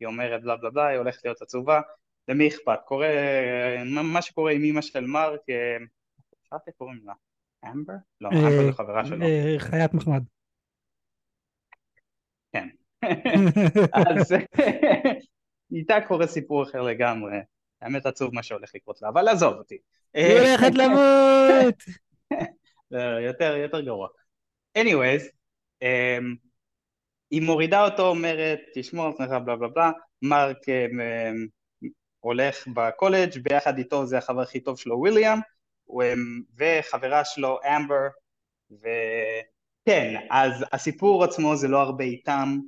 היא 0.00 0.06
אומרת 0.06 0.42
בלה 0.42 0.56
בלה 0.56 0.70
בלה, 0.70 0.86
היא 0.86 0.98
הולכת 0.98 1.24
להיות 1.24 1.42
עצובה, 1.42 1.80
למי 2.28 2.48
אכפת? 2.48 2.78
קורה, 2.84 3.08
מה 3.84 4.22
שקורה 4.22 4.52
עם 4.52 4.64
אימא 4.64 4.80
של 4.80 5.06
מרק, 5.06 5.40
איך 5.48 6.52
אה, 6.52 6.72
קוראים 6.78 7.00
לה? 7.04 7.12
אמבר? 7.72 7.94
לא, 8.20 8.28
אמבר 8.28 8.66
זה 8.66 8.72
חברה 8.72 9.04
שלו. 9.04 9.26
אה, 9.26 9.54
חיית 9.58 9.94
מחמד. 9.94 10.22
כן. 12.52 12.68
אז 13.92 14.34
איתה 15.72 15.96
קורה 16.08 16.26
סיפור 16.26 16.62
אחר 16.62 16.82
לגמרי. 16.82 17.36
האמת 17.80 18.06
עצוב 18.06 18.34
מה 18.34 18.42
שהולך 18.42 18.70
לקרות 18.74 19.02
לה, 19.02 19.08
אבל 19.08 19.28
עזוב 19.28 19.54
אותי. 19.54 19.78
היא 20.14 20.38
הולכת 20.38 20.74
למות! 20.74 21.74
יותר, 23.28 23.56
יותר 23.56 23.80
גרוע. 23.80 24.08
anyways, 24.78 25.22
um, 25.84 26.36
היא 27.30 27.42
מורידה 27.42 27.84
אותו, 27.84 28.08
אומרת, 28.08 28.60
תשמור 28.74 29.06
על 29.06 29.12
עצמך, 29.12 29.28
בלה 29.28 29.56
בלה 29.56 29.68
בלה, 29.68 29.90
מרק 30.22 30.58
um, 30.58 31.02
הולך 32.20 32.68
בקולג', 32.74 33.38
ביחד 33.42 33.78
איתו 33.78 34.06
זה 34.06 34.18
החבר 34.18 34.40
הכי 34.40 34.60
טוב 34.60 34.78
שלו, 34.78 34.98
וויליאם, 34.98 35.38
וחברה 36.58 37.24
שלו, 37.24 37.58
אמבר, 37.76 38.08
וכן, 38.70 40.14
אז 40.30 40.64
הסיפור 40.72 41.24
עצמו 41.24 41.56
זה 41.56 41.68
לא 41.68 41.80
הרבה 41.80 42.04
איתם, 42.04 42.58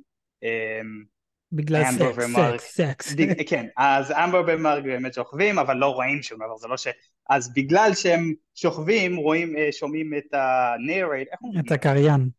um, 0.45 1.09
בגלל 1.51 1.83
סקס, 1.83 2.25
סקס, 2.29 2.75
סקס. 2.75 3.15
כן, 3.49 3.67
אז 3.77 4.11
אמבר 4.11 4.43
ומרק 4.47 4.83
באמת 4.83 5.13
שוכבים, 5.13 5.59
אבל 5.59 5.77
לא 5.77 5.85
רואים 5.85 6.23
שום 6.23 6.37
דבר, 6.37 6.57
זה 6.57 6.67
לא 6.67 6.77
ש... 6.77 6.87
אז 7.29 7.53
בגלל 7.53 7.91
שהם 7.93 8.33
שוכבים, 8.55 9.15
רואים, 9.15 9.57
אה, 9.57 9.71
שומעים 9.71 10.13
את 10.17 10.33
ה 10.33 10.44
narrate, 10.44 11.31
איך 11.31 11.41
אומרים? 11.41 11.65
את 11.65 11.71
הקריין. 11.71 12.29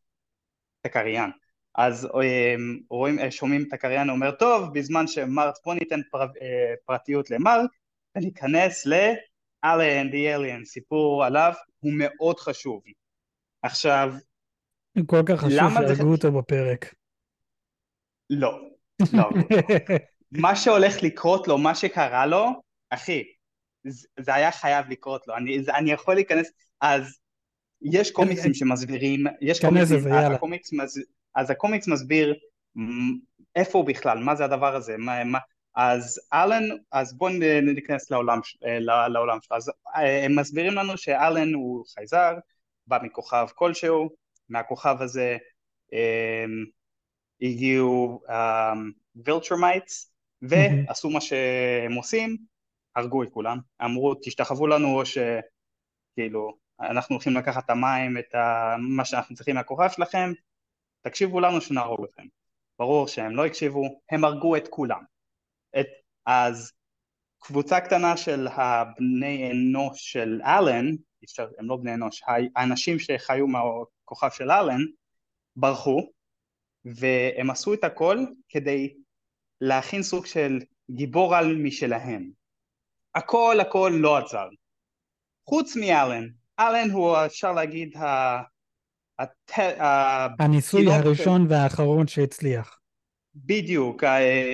את 0.80 0.86
הקריין. 0.86 1.30
אז 1.74 2.04
אה, 2.04 2.54
רואים, 2.90 3.18
אה, 3.18 3.30
שומעים 3.30 3.64
את 3.68 3.72
הקריין, 3.72 4.10
אומר, 4.10 4.30
טוב, 4.30 4.74
בזמן 4.74 5.06
שמרק, 5.06 5.54
בוא 5.64 5.74
ניתן 5.74 6.00
פר, 6.10 6.26
פרטיות 6.86 7.30
למרק, 7.30 7.70
וניכנס 8.16 8.86
ל-Alien 9.64 10.12
the 10.12 10.38
Alien, 10.38 10.64
סיפור 10.64 11.24
עליו, 11.24 11.52
הוא 11.80 11.92
מאוד 11.96 12.40
חשוב. 12.40 12.82
עכשיו, 13.62 14.12
כל 15.06 15.22
כך 15.26 15.40
חשוב 15.40 15.58
שהרגו 15.58 16.12
אותו 16.12 16.32
בפרק. 16.32 16.94
לא, 18.30 18.60
לא. 19.12 19.30
מה 20.42 20.56
שהולך 20.56 21.02
לקרות 21.02 21.48
לו, 21.48 21.58
מה 21.58 21.74
שקרה 21.74 22.26
לו, 22.26 22.62
אחי, 22.90 23.22
זה 24.20 24.34
היה 24.34 24.52
חייב 24.52 24.86
לקרות 24.88 25.28
לו. 25.28 25.36
אני, 25.36 25.58
אני 25.78 25.90
יכול 25.92 26.14
להיכנס, 26.14 26.50
אז 26.80 27.18
יש 27.82 28.10
קומיקסים 28.10 28.54
שמסבירים, 28.54 29.24
יש 29.40 29.60
קומיקסים, 29.60 30.12
הקומיקס, 30.12 30.70
אז 31.34 31.50
הקומיקס 31.50 31.88
מסביר 31.88 32.34
איפה 33.56 33.78
הוא 33.78 33.86
בכלל, 33.86 34.18
מה 34.18 34.36
זה 34.36 34.44
הדבר 34.44 34.76
הזה, 34.76 34.96
מה, 34.98 35.24
מה, 35.24 35.38
אז 35.74 36.20
אלן, 36.32 36.64
אז 36.92 37.18
בואו 37.18 37.32
ניכנס 37.62 38.10
לעולם, 38.10 38.40
לעולם 39.08 39.38
שלו, 39.42 39.56
אז 39.56 39.70
אה, 39.96 40.24
הם 40.24 40.38
מסבירים 40.38 40.74
לנו 40.74 40.96
שאלן 40.96 41.54
הוא 41.54 41.84
חייזר, 41.94 42.34
בא 42.86 42.98
מכוכב 43.02 43.46
כלשהו, 43.54 44.10
מהכוכב 44.48 44.96
הזה 45.00 45.36
אמ, 45.92 46.64
הגיעו 47.42 48.22
Viltrumites 49.16 50.12
um, 50.44 50.48
ועשו 50.48 51.10
מה 51.10 51.20
שהם 51.20 51.94
עושים, 51.94 52.36
הרגו 52.96 53.22
את 53.22 53.28
כולם, 53.30 53.58
אמרו 53.84 54.14
תשתחוו 54.14 54.66
לנו 54.66 55.00
או 55.00 55.02
שכאילו 55.06 56.56
אנחנו 56.80 57.14
הולכים 57.14 57.34
לקחת 57.34 57.64
את 57.64 57.70
המים, 57.70 58.18
את 58.18 58.34
ה... 58.34 58.76
מה 58.78 59.04
שאנחנו 59.04 59.34
צריכים 59.34 59.54
מהכוכב 59.54 59.88
שלכם, 59.88 60.32
תקשיבו 61.02 61.40
לנו 61.40 61.60
שנהרוג 61.60 62.04
אתכם. 62.04 62.26
ברור 62.78 63.08
שהם 63.08 63.36
לא 63.36 63.46
הקשיבו, 63.46 64.00
הם 64.10 64.24
הרגו 64.24 64.56
את 64.56 64.68
כולם. 64.68 65.02
את... 65.80 65.86
אז 66.26 66.72
קבוצה 67.42 67.80
קטנה 67.80 68.16
של 68.16 68.48
הבני 68.52 69.50
אנוש 69.50 70.12
של 70.12 70.40
אלן, 70.44 70.86
הם 71.58 71.68
לא 71.68 71.76
בני 71.76 71.94
אנוש, 71.94 72.22
האנשים 72.56 72.98
שחיו 72.98 73.46
מהכוכב 73.46 74.30
של 74.30 74.50
אלן, 74.50 74.80
ברחו, 75.56 76.10
והם 76.84 77.50
עשו 77.50 77.74
את 77.74 77.84
הכל 77.84 78.18
כדי 78.48 78.94
להכין 79.60 80.02
סוג 80.02 80.26
של 80.26 80.58
גיבור 80.90 81.36
על 81.36 81.56
משלהם. 81.56 82.30
הכל 83.14 83.56
הכל 83.60 83.92
לא 83.94 84.18
עצר. 84.18 84.48
חוץ 85.48 85.76
מאלן, 85.76 86.28
אלן 86.60 86.90
הוא 86.90 87.16
אפשר 87.26 87.52
להגיד 87.52 87.96
ה... 87.96 88.42
הת... 89.18 89.50
הניסוי. 90.38 90.86
הראשון 90.92 91.46
והאחרון 91.48 92.06
שהצליח. 92.06 92.79
בדיוק, 93.34 94.04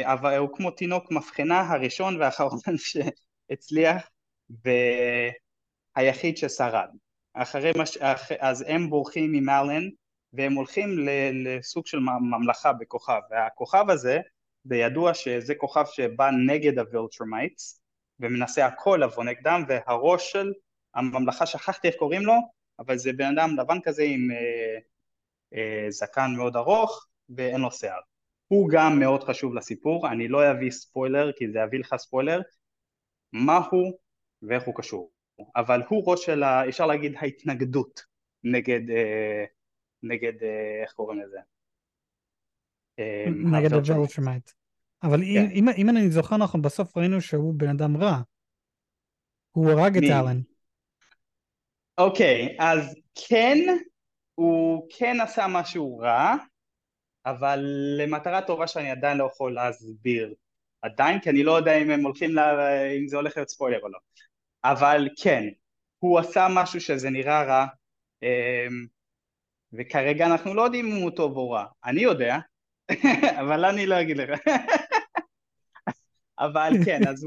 אבל 0.03 0.37
הוא 0.37 0.49
כמו 0.57 0.71
תינוק 0.71 1.11
מבחנה 1.11 1.61
הראשון 1.61 2.21
והאחרון 2.21 2.61
שהצליח 3.49 4.09
והיחיד 5.97 6.37
ששרד. 6.37 6.89
אחרי 7.35 7.73
מש... 7.79 7.97
אז 8.41 8.65
הם 8.69 8.91
בורחים 8.91 9.35
עם 9.35 9.49
אלן 9.49 9.89
והם 10.33 10.53
הולכים 10.53 10.89
לסוג 11.33 11.87
של 11.87 11.99
ממלכה 12.31 12.73
בכוכב, 12.73 13.21
והכוכב 13.31 13.91
הזה, 13.91 14.21
זה 14.65 14.77
ידוע 14.77 15.15
שזה 15.15 15.55
כוכב 15.55 15.85
שבא 15.87 16.31
נגד 16.47 16.79
ה 16.79 16.87
Viltrumites, 16.87 17.83
ומנסה 18.21 18.67
הכל 18.67 19.01
לבוא 19.03 19.25
נגדם, 19.25 19.65
והראש 19.69 20.33
של 20.33 20.53
הממלכה, 20.95 21.47
שכחתי 21.47 21.89
איך 21.89 21.97
קוראים 21.97 22.23
לו, 22.23 22.35
אבל 22.79 22.99
זה 22.99 23.13
בן 23.13 23.39
אדם 23.39 23.57
לבן 23.59 23.79
כזה 23.81 24.03
עם 24.03 24.31
אה, 24.31 24.79
אה, 25.55 25.87
זקן 25.91 26.31
מאוד 26.37 26.57
ארוך, 26.57 27.07
ואין 27.37 27.61
לו 27.61 27.71
שיער. 27.71 28.01
הוא 28.49 28.69
גם 28.73 29.01
מאוד 29.01 29.25
חשוב 29.25 29.55
לסיפור, 29.55 30.09
אני 30.13 30.29
לא 30.29 30.51
אביא 30.51 30.71
ספוילר, 30.71 31.33
כי 31.37 31.51
זה 31.53 31.59
יביא 31.59 31.79
לך 31.79 31.97
ספוילר, 31.97 32.41
מה 33.33 33.61
הוא 33.71 33.99
ואיך 34.43 34.63
הוא 34.65 34.75
קשור. 34.77 35.11
אבל 35.57 35.83
הוא 35.89 36.11
ראש 36.11 36.27
של, 36.27 36.45
אפשר 36.45 36.87
להגיד, 36.87 37.13
ההתנגדות 37.17 38.05
נגד 38.45 38.91
אה, 38.91 39.45
נגד, 40.03 40.43
אה, 40.43 40.83
איך 40.83 40.93
קוראים 40.93 41.21
לזה? 41.21 41.39
אה, 42.99 43.25
נגד 43.29 43.73
ה 43.73 43.79
Viltrumite. 43.79 44.51
אבל 45.03 45.19
כן. 45.19 45.51
אם, 45.51 45.69
אם 45.77 45.89
אני 45.89 46.11
זוכר 46.11 46.37
נכון, 46.37 46.63
בסוף 46.63 46.97
ראינו 46.97 47.21
שהוא 47.21 47.55
בן 47.57 47.69
אדם 47.69 47.97
רע. 47.97 48.21
הוא 49.51 49.71
הרג 49.71 49.97
את 49.97 50.03
אלן. 50.03 50.41
אוקיי, 51.99 52.57
אז 52.59 52.95
כן, 53.29 53.59
הוא 54.35 54.89
כן 54.99 55.21
עשה 55.21 55.47
משהו 55.49 55.99
רע, 55.99 56.35
אבל 57.27 57.67
למטרה 57.99 58.43
טובה 58.43 58.67
שאני 58.67 58.91
עדיין 58.91 59.19
לא 59.19 59.25
יכול 59.33 59.55
להסביר 59.55 60.35
עדיין, 60.83 61.21
כי 61.21 61.31
אני 61.31 61.43
לא 61.43 61.57
יודע 61.57 61.79
אם 61.79 61.91
הם 61.91 62.05
הולכים, 62.05 62.35
לה, 62.35 62.83
אם 62.91 63.09
זה 63.09 63.17
הולך 63.17 63.37
להיות 63.37 63.49
ספוילר 63.49 63.81
או 63.83 63.89
לא. 63.89 63.99
אבל 64.65 65.09
כן, 65.23 65.45
הוא 65.99 66.19
עשה 66.19 66.47
משהו 66.51 66.81
שזה 66.81 67.11
נראה 67.11 67.43
רע, 67.43 67.67
אמ, 68.23 68.87
וכרגע 69.73 70.27
אנחנו 70.27 70.55
לא 70.55 70.63
יודעים 70.63 70.93
אם 70.93 71.03
הוא 71.03 71.11
טוב 71.11 71.37
או 71.37 71.51
רע. 71.51 71.65
אני 71.85 72.01
יודע, 72.01 72.39
אבל 73.41 73.65
אני 73.65 73.87
לא 73.87 74.01
אגיד 74.01 74.17
לך. 74.17 74.41
אבל 76.39 76.73
כן, 76.85 77.01
אז... 77.09 77.27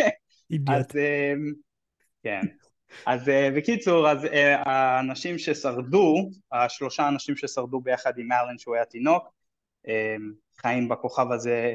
אז 0.74 0.86
אמ, 0.96 1.52
כן. 2.22 2.40
אז 3.06 3.30
בקיצור, 3.56 4.08
אז 4.08 4.18
האנשים 4.66 5.38
ששרדו, 5.38 6.30
השלושה 6.52 7.08
אנשים 7.08 7.36
ששרדו 7.36 7.80
ביחד 7.80 8.18
עם 8.18 8.32
אלן 8.32 8.58
שהוא 8.58 8.74
היה 8.74 8.84
תינוק, 8.84 9.28
חיים 10.60 10.88
בכוכב 10.88 11.32
הזה 11.32 11.74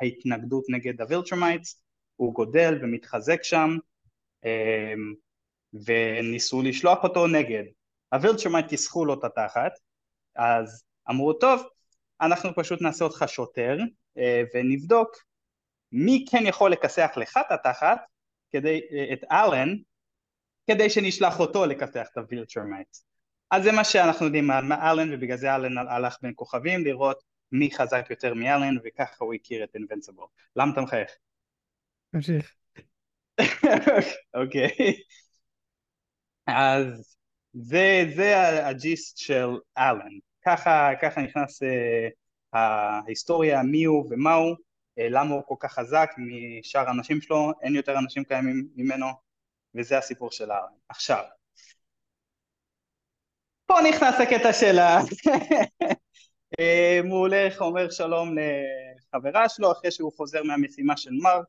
ההתנגדות 0.00 0.64
נגד 0.68 1.00
ה 1.00 1.07
Viltrumites, 1.07 1.84
הוא 2.16 2.34
גדל 2.34 2.78
ומתחזק 2.82 3.42
שם 3.42 3.76
וניסו 5.86 6.62
לשלוח 6.62 7.04
אותו 7.04 7.26
נגד. 7.26 7.64
ה 8.12 8.17
Viltrumite 8.17 8.68
כיסחו 8.68 9.04
לו 9.04 9.14
את 9.14 9.24
התחת, 9.24 9.72
אז 10.36 10.84
אמרו 11.10 11.32
טוב, 11.32 11.62
אנחנו 12.20 12.50
פשוט 12.54 12.82
נעשה 12.82 13.04
אותך 13.04 13.24
שוטר 13.26 13.76
ונבדוק 14.54 15.16
מי 15.92 16.24
כן 16.30 16.46
יכול 16.46 16.72
לכסח 16.72 17.10
לך 17.16 17.38
את 17.46 17.52
התחת, 17.52 17.98
כדי, 18.50 18.80
את 19.12 19.24
אלן, 19.32 19.76
כדי 20.66 20.90
שנשלח 20.90 21.40
אותו 21.40 21.66
לכסח 21.66 22.06
את 22.12 22.18
ה 22.18 22.25
Viltrumite. 22.25 22.96
אז 23.50 23.62
זה 23.62 23.72
מה 23.72 23.84
שאנחנו 23.84 24.26
יודעים 24.26 24.50
על 24.50 24.72
אלן 24.72 25.14
ובגלל 25.14 25.36
זה 25.36 25.54
אלן 25.54 25.78
הלך 25.78 26.16
בין 26.22 26.32
כוכבים 26.36 26.84
לראות 26.84 27.22
מי 27.52 27.70
חזק 27.70 28.06
יותר 28.10 28.34
מאלן 28.34 28.76
וככה 28.84 29.24
הוא 29.24 29.34
הכיר 29.34 29.64
את 29.64 29.74
Invincible. 29.74 30.26
למה 30.56 30.72
אתה 30.72 30.80
מחייך? 30.80 31.10
תמשיך. 32.12 32.54
אוקיי. 34.34 34.70
אז 36.46 37.16
זה, 37.52 38.04
זה 38.16 38.66
הג'יסט 38.66 39.18
של 39.18 39.48
אלן. 39.78 40.18
ככה, 40.46 40.90
ככה 41.02 41.22
נכנס 41.22 41.62
uh, 41.62 41.66
ההיסטוריה, 42.52 43.62
מי 43.62 43.84
הוא 43.84 44.06
ומה 44.10 44.34
הוא, 44.34 44.56
uh, 44.56 45.02
למה 45.10 45.34
הוא 45.34 45.42
כל 45.46 45.54
כך 45.60 45.72
חזק 45.72 46.10
משאר 46.18 46.88
האנשים 46.88 47.20
שלו, 47.20 47.52
אין 47.62 47.74
יותר 47.74 47.98
אנשים 47.98 48.24
קיימים 48.24 48.68
ממנו, 48.76 49.06
וזה 49.74 49.98
הסיפור 49.98 50.30
של 50.30 50.52
אלן. 50.52 50.72
עכשיו, 50.88 51.24
פה 53.66 53.74
נכנס 53.88 54.14
הקטע 54.20 54.52
של 54.52 54.78
ה... 54.78 54.98
הוא 57.08 57.18
הולך, 57.18 57.60
אומר 57.60 57.90
שלום 57.90 58.34
לחברה 59.14 59.48
שלו, 59.48 59.72
אחרי 59.72 59.90
שהוא 59.90 60.12
חוזר 60.16 60.42
מהמשימה 60.42 60.96
של 60.96 61.10
מרק, 61.12 61.46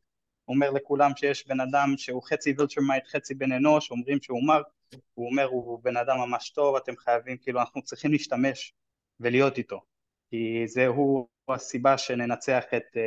אומר 0.48 0.72
לכולם 0.72 1.12
שיש 1.16 1.48
בן 1.48 1.60
אדם 1.60 1.94
שהוא 1.98 2.24
חצי 2.24 2.54
Viltrumite, 2.58 3.08
חצי 3.08 3.34
בן 3.34 3.52
אנוש, 3.52 3.92
אומרים 3.92 4.22
שהוא 4.22 4.48
מרק, 4.48 4.66
הוא 5.14 5.30
אומר 5.30 5.44
הוא 5.44 5.80
בן 5.84 5.98
אדם 5.98 6.18
ממש 6.18 6.50
טוב, 6.50 6.76
אתם 6.76 6.98
חייבים, 6.98 7.38
כאילו 7.38 7.60
אנחנו 7.60 7.82
צריכים 7.82 8.12
להשתמש 8.12 8.74
ולהיות 9.20 9.58
איתו, 9.58 9.82
כי 10.30 10.64
זה 10.68 10.88
הוא 10.88 11.28
הסיבה 11.50 11.98
שננצח 11.98 12.64
את, 12.78 12.98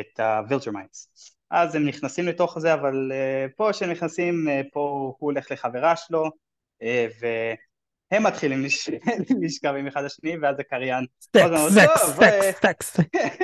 את 0.00 0.20
ה 0.20 0.29
Viltrumites. 0.29 1.36
אז 1.50 1.74
הם 1.74 1.84
נכנסים 1.84 2.28
לתוך 2.28 2.58
זה, 2.58 2.74
אבל 2.74 3.12
פה 3.56 3.70
כשהם 3.72 3.90
נכנסים, 3.90 4.48
פה 4.72 4.80
הוא 4.80 5.14
הולך 5.18 5.50
לחברה 5.50 5.96
שלו, 5.96 6.30
ו... 7.20 7.26
הם 8.10 8.26
מתחילים 8.26 8.64
לשכב 9.42 9.74
עם 9.78 9.86
אחד 9.86 10.04
השני, 10.04 10.36
ואז 10.42 10.60
הקריין... 10.60 11.04
סקס, 11.22 11.44
סקס, 11.70 12.56
סקס, 12.56 12.90
סקס. 12.90 12.96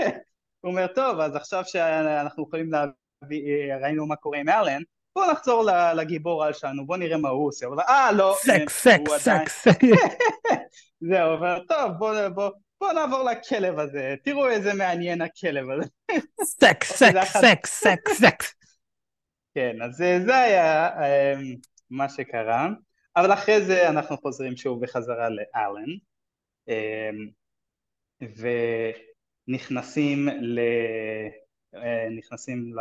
הוא 0.61 0.71
אומר, 0.71 0.87
טוב, 0.87 1.21
אז 1.21 1.37
עכשיו 1.37 1.63
שאנחנו 1.67 2.43
יכולים 2.43 2.71
להביא, 2.73 3.75
ראינו 3.83 4.07
מה 4.07 4.17
קורה 4.17 4.39
עם 4.39 4.49
אלן, 4.49 4.83
בוא 5.15 5.33
נחזור 5.33 5.69
לגיבור 5.95 6.45
על 6.45 6.53
שלנו, 6.53 6.87
בוא 6.87 6.97
נראה 6.97 7.17
מה 7.17 7.29
הוא 7.29 7.49
עושה. 7.49 7.67
הוא 7.67 7.73
אומר, 7.73 7.85
אה, 7.89 8.13
לא. 8.13 8.37
סקס, 8.39 8.89
סקס, 8.89 9.13
סקס. 9.19 9.67
זהו, 11.11 11.35
אבל 11.35 11.61
טוב, 11.69 11.93
בוא, 11.99 12.29
בוא, 12.29 12.51
בוא 12.81 12.93
נעבור 12.93 13.23
לכלב 13.23 13.79
הזה, 13.79 14.15
תראו 14.25 14.49
איזה 14.49 14.75
מעניין 14.75 15.23
הכלב 15.23 15.71
הזה. 15.71 15.89
סקס, 16.43 16.93
סקס, 17.03 17.37
סקס, 17.37 17.81
סקס, 17.81 18.13
סקס. 18.13 18.55
כן, 19.55 19.83
אז 19.83 19.97
זה 19.97 20.37
היה 20.37 20.91
מה 21.91 22.09
שקרה. 22.09 22.69
אבל 23.17 23.33
אחרי 23.33 23.65
זה 23.65 23.89
אנחנו 23.89 24.17
חוזרים 24.17 24.57
שוב 24.57 24.83
בחזרה 24.83 25.29
לאלן 25.29 25.93
אמ, 26.69 27.29
ונכנסים 29.49 30.29
ל... 30.29 30.61
אה, 31.75 32.09
נכנסים 32.19 32.73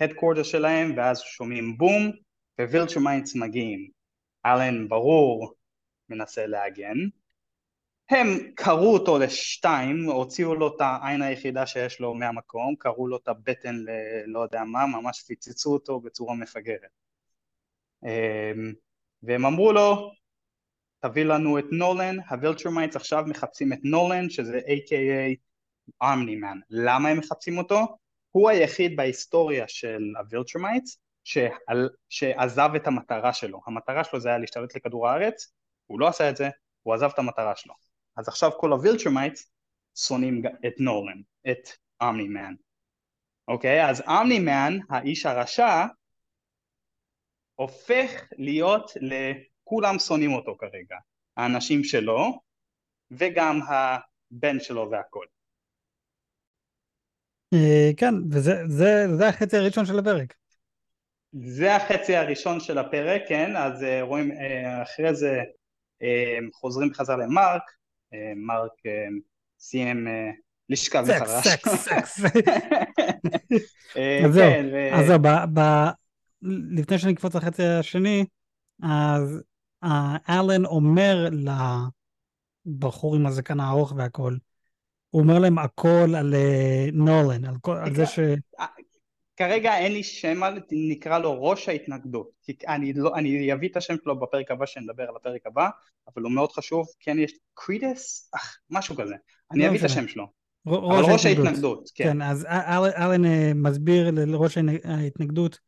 לה 0.00 0.07
headquarter 0.07 0.42
שלהם 0.42 0.96
ואז 0.96 1.20
שומעים 1.20 1.78
בום 1.78 2.12
Viltrumites 2.60 3.36
מגיעים 3.36 3.90
אלן 4.46 4.88
ברור 4.88 5.54
מנסה 6.08 6.46
להגן 6.46 6.96
הם 8.10 8.26
קרעו 8.54 8.92
אותו 8.94 9.18
לשתיים, 9.18 10.04
הוציאו 10.04 10.54
לו 10.54 10.76
את 10.76 10.80
העין 10.80 11.22
היחידה 11.22 11.66
שיש 11.66 12.00
לו 12.00 12.14
מהמקום, 12.14 12.74
קרעו 12.78 13.06
לו 13.06 13.16
את 13.16 13.28
הבטן 13.28 13.76
ללא 13.76 14.40
יודע 14.40 14.64
מה, 14.64 14.86
ממש 14.86 15.22
פיצצו 15.22 15.72
אותו 15.72 16.00
בצורה 16.00 16.34
מפגרת. 16.34 16.90
אמ, 18.04 18.72
והם 19.22 19.46
אמרו 19.46 19.72
לו 19.72 20.12
תביא 21.00 21.24
לנו 21.24 21.58
את 21.58 21.64
נולן, 21.72 22.16
ה 22.30 22.36
Viltrumites 22.36 22.96
עכשיו 22.96 23.24
מחפשים 23.26 23.72
את 23.72 23.78
נולן 23.84 24.30
שזה 24.30 24.58
A.K.A. 24.58 25.36
Omni-Man. 26.00 26.58
למה 26.70 27.08
הם 27.08 27.18
מחפשים 27.18 27.58
אותו? 27.58 27.96
הוא 28.30 28.50
היחיד 28.50 28.96
בהיסטוריה 28.96 29.68
של 29.68 30.02
ה 30.18 30.25
Viltrumites 30.25 30.98
שעזב 32.08 32.70
את 32.76 32.86
המטרה 32.86 33.32
שלו. 33.32 33.60
המטרה 33.66 34.04
שלו 34.04 34.20
זה 34.20 34.28
היה 34.28 34.38
להשתלט 34.38 34.76
לכדור 34.76 35.08
הארץ, 35.08 35.52
הוא 35.86 36.00
לא 36.00 36.08
עשה 36.08 36.30
את 36.30 36.36
זה, 36.36 36.48
הוא 36.82 36.94
עזב 36.94 37.10
את 37.14 37.18
המטרה 37.18 37.56
שלו. 37.56 37.89
אז 38.20 38.28
עכשיו 38.28 38.50
כל 38.58 38.72
ה 38.72 38.79
Viltrumites 38.79 39.52
שונאים 39.96 40.42
את 40.66 40.74
נולן, 40.78 41.20
את 41.50 41.68
Omni-Man. 42.00 42.54
אוקיי? 43.48 43.90
אז 43.90 44.00
אומני-מן, 44.00 44.78
האיש 44.90 45.26
הרשע, 45.26 45.86
הופך 47.54 48.28
להיות, 48.38 48.90
לכולם 49.00 49.98
שונאים 49.98 50.32
אותו 50.32 50.56
כרגע, 50.58 50.96
האנשים 51.36 51.84
שלו 51.84 52.40
וגם 53.10 53.60
הבן 53.68 54.60
שלו 54.60 54.90
והכל. 54.90 55.26
אה, 57.54 57.90
כן, 57.96 58.14
וזה 58.30 59.28
החצי 59.28 59.56
הראשון 59.56 59.86
של 59.86 59.98
הפרק. 59.98 60.34
זה 61.32 61.76
החצי 61.76 62.16
הראשון 62.16 62.60
של 62.60 62.78
הפרק, 62.78 63.22
כן, 63.28 63.56
אז 63.56 63.82
אה, 63.82 64.02
רואים 64.02 64.32
אה, 64.32 64.82
אחרי 64.82 65.14
זה 65.14 65.40
חוזרים 66.52 66.90
בחזרה 66.90 67.16
למרק, 67.16 67.62
מרק 68.36 68.72
סיים 69.58 70.06
לשכב 70.68 71.02
מחדש. 71.02 71.46
סקס, 71.46 71.68
סקס, 71.68 72.20
סקס. 72.20 72.22
אז 74.24 74.32
זהו, 74.32 74.50
כן, 74.50 74.94
אז 74.94 75.06
זהו, 75.06 75.18
לפני 76.70 76.98
שנקפוץ 76.98 77.34
לחצי 77.34 77.64
השני, 77.64 78.24
אז 78.82 79.42
אלן 80.28 80.64
אומר 80.64 81.28
לבחור 82.66 83.16
עם 83.16 83.26
הזקן 83.26 83.60
הארוך 83.60 83.92
והכל, 83.96 84.36
הוא 85.10 85.22
אומר 85.22 85.38
להם 85.38 85.58
הכל 85.58 86.14
על 86.18 86.34
אה, 86.34 86.86
נולן, 86.92 87.44
על, 87.44 87.54
כל, 87.60 87.76
על 87.76 87.94
זה 87.94 88.06
ש... 88.06 88.18
כרגע 89.40 89.78
אין 89.78 89.92
לי 89.92 90.02
שם, 90.02 90.40
נקרא 90.72 91.18
לו 91.18 91.42
ראש 91.42 91.68
ההתנגדות. 91.68 92.30
אני, 92.68 92.92
לא, 92.92 93.14
אני 93.14 93.52
אביא 93.52 93.68
את 93.68 93.76
השם 93.76 93.94
שלו 94.04 94.20
בפרק 94.20 94.50
הבא, 94.50 94.66
שנדבר 94.66 95.02
על 95.02 95.16
הפרק 95.16 95.46
הבא, 95.46 95.68
אבל 96.14 96.22
הוא 96.22 96.32
מאוד 96.32 96.52
חשוב, 96.52 96.86
כן 97.00 97.18
יש 97.18 97.32
קרידס, 97.54 98.30
משהו 98.70 98.96
כזה. 98.96 99.14
אני 99.52 99.62
לא 99.62 99.68
אביא 99.68 99.78
את 99.78 99.84
השם 99.84 100.08
שלו. 100.08 100.26
אבל 100.66 101.12
ראש 101.12 101.26
ההתנגדות, 101.26 101.90
כן. 101.94 102.04
כן, 102.04 102.22
אז 102.22 102.46
אלן 102.74 103.24
אה, 103.24 103.52
מסביר 103.54 104.10
לראש 104.10 104.58
ההתנגדות 104.84 105.58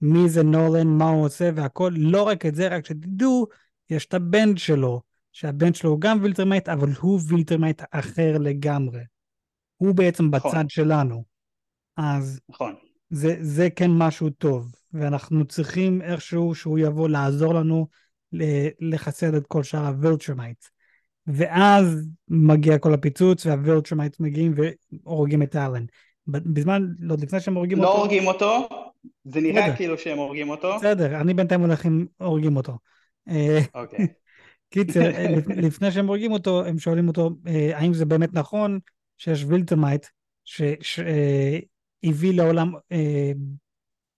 מי 0.00 0.28
זה 0.28 0.42
נולן, 0.42 0.86
מה 0.86 1.08
הוא 1.08 1.24
עושה 1.24 1.50
והכל, 1.54 1.92
לא 1.96 2.22
רק 2.22 2.46
את 2.46 2.54
זה, 2.54 2.68
רק 2.68 2.86
שתדעו, 2.86 3.46
יש 3.90 4.06
את 4.06 4.14
הבן 4.14 4.56
שלו, 4.56 5.00
שהבן 5.32 5.74
שלו 5.74 5.90
הוא 5.90 6.00
גם 6.00 6.18
Viltrumite, 6.22 6.68
אבל 6.68 6.88
הוא 7.00 7.20
Viltrumite 7.28 7.82
אחר 7.90 8.38
לגמרי. 8.40 9.00
הוא 9.76 9.94
בעצם 9.94 10.24
נכון. 10.32 10.50
בצד 10.50 10.64
שלנו. 10.68 11.24
אז 11.96 12.40
נכון. 12.48 12.74
זה, 13.10 13.36
זה 13.40 13.70
כן 13.70 13.90
משהו 13.90 14.30
טוב, 14.30 14.72
ואנחנו 14.92 15.44
צריכים 15.44 16.02
איכשהו 16.02 16.54
שהוא 16.54 16.78
יבוא 16.78 17.08
לעזור 17.08 17.54
לנו 17.54 17.86
לחסל 18.80 19.36
את 19.36 19.46
כל 19.46 19.62
שאר 19.62 19.86
ה 19.86 19.92
Viltrumite. 19.92 20.64
ואז 21.26 22.08
מגיע 22.28 22.78
כל 22.78 22.94
הפיצוץ 22.94 23.46
וה 23.46 23.58
Viltrumite 23.58 24.20
מגיעים 24.20 24.54
והורגים 25.04 25.42
את 25.42 25.56
אלן. 25.56 25.84
בזמן, 26.26 26.86
לא 26.98 27.16
לפני 27.22 27.40
שהם 27.40 27.54
הורגים 27.54 27.78
לא 27.78 27.88
אותו... 27.88 27.96
לא 27.96 28.02
הורגים 28.02 28.26
אותו, 28.26 28.68
זה 29.24 29.40
נראה 29.40 29.62
בסדר. 29.62 29.76
כאילו 29.76 29.98
שהם 29.98 30.18
הורגים 30.18 30.50
אותו. 30.50 30.76
בסדר, 30.76 31.20
אני 31.20 31.34
בינתיים 31.34 31.60
הולך 31.60 31.84
עם 31.84 32.06
הורגים 32.18 32.56
אותו. 32.56 32.78
אה, 33.28 33.60
אוקיי. 33.74 34.06
קיצר, 34.70 35.10
לפני 35.56 35.90
שהם 35.90 36.06
הורגים 36.06 36.32
אותו, 36.32 36.64
הם 36.64 36.78
שואלים 36.78 37.08
אותו, 37.08 37.30
אה, 37.46 37.78
האם 37.78 37.94
זה 37.94 38.04
באמת 38.04 38.32
נכון 38.32 38.78
שיש 39.18 39.44
Viltrumite 39.48 40.06
שהביא 42.04 42.34
לעולם 42.34 42.72
אה, 42.92 43.32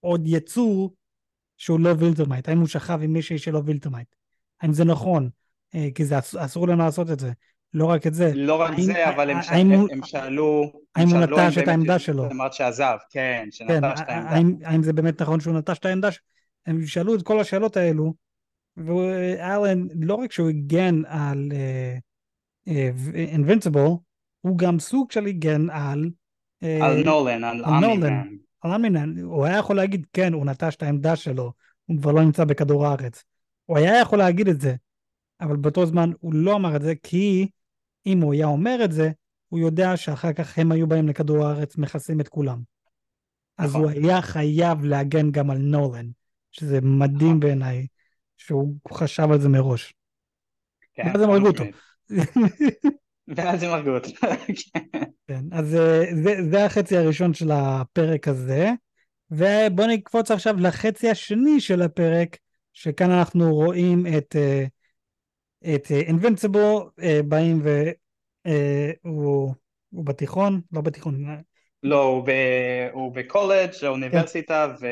עוד 0.00 0.22
יצור 0.26 0.94
שהוא 1.56 1.80
לא 1.80 1.90
Viltrumite? 1.98 2.48
האם 2.48 2.58
הוא 2.58 2.66
שכב 2.66 2.98
עם 3.02 3.12
מישהי 3.12 3.38
שלא 3.38 3.62
Viltrumite? 3.64 4.08
האם 4.60 4.72
זה 4.72 4.84
נכון? 4.84 5.28
כי 5.94 6.04
זה 6.04 6.18
אסור 6.18 6.68
לנו 6.68 6.84
לעשות 6.84 7.10
את 7.10 7.20
זה. 7.20 7.32
לא 7.74 7.84
רק 7.84 8.06
את 8.06 8.14
זה. 8.14 8.32
לא 8.34 8.60
רק 8.60 8.70
האם, 8.70 8.82
זה, 8.82 9.08
אבל 9.08 9.30
הם, 9.30 9.38
האם, 9.48 9.72
הם, 9.72 9.86
הם 9.90 10.00
שאלו... 10.04 10.72
האם 10.96 11.08
הוא 11.08 11.18
נטש 11.18 11.58
את 11.58 11.68
העמדה 11.68 11.98
שלו? 11.98 12.30
אמרת 12.30 12.52
שעזב, 12.52 12.96
כן, 13.10 13.48
שנטש 13.50 13.70
כן, 13.70 13.84
את 13.84 14.08
העמדה. 14.08 14.30
האם, 14.30 14.54
האם 14.64 14.82
זה 14.82 14.92
באמת 14.92 15.22
נכון 15.22 15.40
שהוא 15.40 15.54
נטש 15.54 15.78
את 15.78 15.84
העמדה, 15.84 16.08
הם 16.66 16.86
שאלו 16.86 17.14
את 17.14 17.22
כל 17.22 17.40
השאלות 17.40 17.76
האלו, 17.76 18.14
ואלן, 18.76 19.86
לא 20.00 20.14
רק 20.14 20.32
שהוא 20.32 20.48
הגן 20.48 21.04
על 21.06 21.52
Invincible, 23.14 23.82
אה, 23.82 23.94
אה, 23.94 23.98
הוא 24.40 24.58
גם 24.58 24.78
סוג 24.78 25.12
של 25.12 25.26
הגן 25.26 25.70
על... 25.70 26.10
Uh, 26.64 26.84
על 26.84 27.02
נולן, 27.04 27.44
על 27.44 27.64
אמימן. 27.64 28.28
על 28.60 28.70
אמימן, 28.70 29.18
הוא 29.18 29.44
היה 29.44 29.58
יכול 29.58 29.76
להגיד, 29.76 30.06
כן, 30.12 30.32
הוא 30.32 30.46
נטש 30.46 30.76
את 30.76 30.82
העמדה 30.82 31.16
שלו, 31.16 31.52
הוא 31.86 31.98
כבר 31.98 32.12
לא 32.12 32.22
נמצא 32.22 32.44
בכדור 32.44 32.86
הארץ. 32.86 33.24
הוא 33.64 33.78
היה 33.78 34.00
יכול 34.00 34.18
להגיד 34.18 34.48
את 34.48 34.60
זה, 34.60 34.74
אבל 35.40 35.56
באותו 35.56 35.86
זמן 35.86 36.10
הוא 36.20 36.34
לא 36.34 36.56
אמר 36.56 36.76
את 36.76 36.82
זה, 36.82 36.94
כי 37.02 37.48
אם 38.06 38.20
הוא 38.20 38.32
היה 38.32 38.46
אומר 38.46 38.78
את 38.84 38.92
זה, 38.92 39.10
הוא 39.48 39.60
יודע 39.60 39.96
שאחר 39.96 40.32
כך 40.32 40.58
הם 40.58 40.72
היו 40.72 40.86
באים 40.86 41.08
לכדור 41.08 41.46
הארץ, 41.46 41.76
מכסים 41.76 42.20
את 42.20 42.28
כולם. 42.28 42.62
אז 43.58 43.74
הוא 43.74 43.90
נכון. 43.90 44.04
היה 44.04 44.22
חייב 44.22 44.84
להגן 44.84 45.30
גם 45.30 45.50
על 45.50 45.58
נולן, 45.58 46.06
שזה 46.52 46.80
מדהים 46.80 47.28
נכון. 47.28 47.40
בעיניי, 47.40 47.86
שהוא 48.36 48.74
חשב 48.92 49.28
על 49.32 49.40
זה 49.40 49.48
מראש. 49.48 49.94
כן, 50.94 51.02
ואז 51.06 51.22
הם 51.22 51.30
הרגו 51.30 51.46
אותו. 51.46 51.64
ואז 53.36 53.62
הם 53.62 53.70
הרגו 53.70 53.90
אותו. 53.90 54.08
כן, 55.28 55.42
אז 55.52 55.74
אה, 55.74 56.04
זה, 56.22 56.34
זה 56.50 56.64
החצי 56.64 56.96
הראשון 56.96 57.34
של 57.34 57.50
הפרק 57.50 58.28
הזה, 58.28 58.70
ובואו 59.30 59.88
נקפוץ 59.88 60.30
עכשיו 60.30 60.54
לחצי 60.58 61.10
השני 61.10 61.60
של 61.60 61.82
הפרק, 61.82 62.36
שכאן 62.72 63.10
אנחנו 63.10 63.54
רואים 63.54 64.06
את, 64.18 64.36
אה, 64.36 64.64
את 65.74 65.90
אינבנסיבול 65.90 66.90
אה, 67.02 67.20
באים 67.24 67.62
והוא 69.04 69.54
הוא 69.90 70.04
בתיכון, 70.04 70.60
לא 70.72 70.80
בתיכון. 70.80 71.24
לא, 71.82 72.02
הוא, 72.02 72.26
ב, 72.26 72.30
הוא 72.92 73.14
בקולג', 73.14 73.70
האוניברסיטה, 73.82 74.74
כן. 74.80 74.86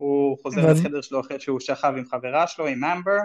והוא 0.00 0.38
חוזר. 0.42 0.72
לחדר 0.72 1.00
שלו 1.00 1.20
אחרי 1.20 1.40
שהוא 1.40 1.60
שכב 1.60 1.92
עם 1.98 2.04
חברה 2.10 2.46
שלו, 2.46 2.66
עם 2.66 2.84
אמבר, 2.84 3.18